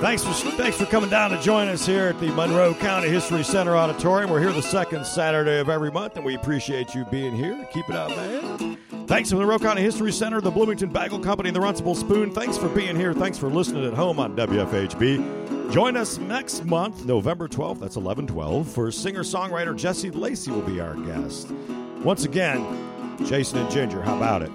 Thanks 0.00 0.22
for 0.22 0.32
thanks 0.52 0.76
for 0.76 0.86
coming 0.86 1.10
down 1.10 1.30
to 1.30 1.40
join 1.40 1.66
us 1.68 1.84
here 1.84 2.08
at 2.08 2.20
the 2.20 2.30
Monroe 2.32 2.74
County 2.74 3.08
History 3.08 3.42
Center 3.42 3.76
Auditorium. 3.76 4.30
We're 4.30 4.40
here 4.40 4.52
the 4.52 4.62
second 4.62 5.04
Saturday 5.04 5.58
of 5.58 5.68
every 5.68 5.90
month, 5.90 6.16
and 6.16 6.24
we 6.24 6.36
appreciate 6.36 6.94
you 6.94 7.04
being 7.06 7.34
here. 7.34 7.66
Keep 7.72 7.88
it 7.88 7.96
up, 7.96 8.10
man. 8.10 8.78
Thanks 9.08 9.30
to 9.30 9.34
the 9.34 9.40
Monroe 9.40 9.58
County 9.58 9.82
History 9.82 10.12
Center, 10.12 10.40
the 10.40 10.50
Bloomington 10.50 10.90
Bagel 10.90 11.18
Company, 11.18 11.48
and 11.48 11.56
the 11.56 11.60
Runcible 11.60 11.96
Spoon. 11.96 12.30
Thanks 12.30 12.56
for 12.56 12.68
being 12.68 12.94
here. 12.94 13.14
Thanks 13.14 13.36
for 13.36 13.48
listening 13.48 13.84
at 13.84 13.94
home 13.94 14.20
on 14.20 14.36
WFHB. 14.36 15.45
Join 15.70 15.96
us 15.96 16.18
next 16.18 16.64
month, 16.64 17.04
November 17.04 17.48
12th, 17.48 17.80
that's 17.80 17.96
1112, 17.96 18.68
for 18.68 18.90
singer-songwriter 18.90 19.76
Jesse 19.76 20.10
Lacey 20.10 20.50
will 20.50 20.62
be 20.62 20.80
our 20.80 20.94
guest. 20.94 21.50
Once 22.02 22.24
again, 22.24 22.64
Jason 23.26 23.58
and 23.58 23.70
Ginger, 23.70 24.00
how 24.00 24.16
about 24.16 24.42
it? 24.42 24.50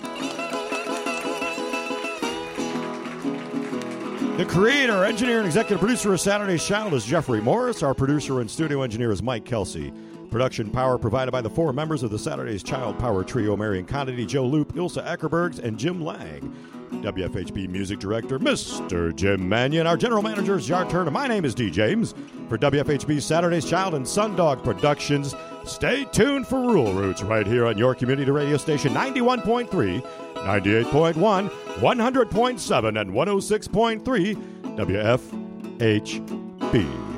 The 4.38 4.46
creator, 4.46 5.06
engineer, 5.06 5.38
and 5.38 5.46
executive 5.46 5.80
producer 5.80 6.14
of 6.14 6.20
Saturday's 6.20 6.66
Child 6.66 6.96
is 6.96 7.06
Jeffrey 7.06 7.42
Morris. 7.42 7.84
Our 7.84 7.94
producer 7.94 8.40
and 8.42 8.50
studio 8.50 8.82
engineer 8.82 9.12
is 9.12 9.22
Mike 9.22 9.46
Kelsey. 9.46 9.94
Production 10.32 10.72
power 10.72 10.98
provided 10.98 11.32
by 11.32 11.42
the 11.42 11.50
four 11.50 11.74
members 11.74 12.02
of 12.02 12.10
the 12.10 12.18
Saturday's 12.18 12.64
Child 12.64 12.98
Power 12.98 13.24
Trio 13.24 13.56
Marion 13.56 13.86
Condity, 13.86 14.26
Joe 14.26 14.48
Loop, 14.48 14.74
Ilsa 14.74 15.06
Eckerbergs, 15.06 15.60
and 15.60 15.78
Jim 15.78 16.04
Lang. 16.04 16.56
WFHB 16.92 17.70
Music 17.70 18.00
Director, 18.00 18.38
Mr. 18.40 19.16
Jim 19.16 19.48
Manion. 19.48 19.88
Our 19.88 19.98
General 19.98 20.22
Manager 20.22 20.58
is 20.58 20.68
Jar 20.68 20.88
Turner. 20.90 21.12
My 21.12 21.28
name 21.28 21.46
is 21.46 21.56
D. 21.56 21.72
James. 21.72 22.14
For 22.50 22.58
WFHB 22.58 23.22
Saturday's 23.22 23.70
Child 23.70 23.96
and 23.96 24.06
Sundog 24.06 24.64
Productions, 24.64 25.34
stay 25.66 26.06
tuned 26.06 26.48
for 26.48 26.60
Rural 26.60 26.94
Roots 26.94 27.24
right 27.24 27.48
here 27.48 27.66
on 27.66 27.78
your 27.78 27.96
community 27.96 28.30
radio 28.30 28.58
station 28.58 28.94
91.3, 28.94 29.70
98.1, 30.36 31.50
100.7, 31.50 33.02
and 33.02 33.12
106.3 33.12 34.36
WFHB. 36.72 37.11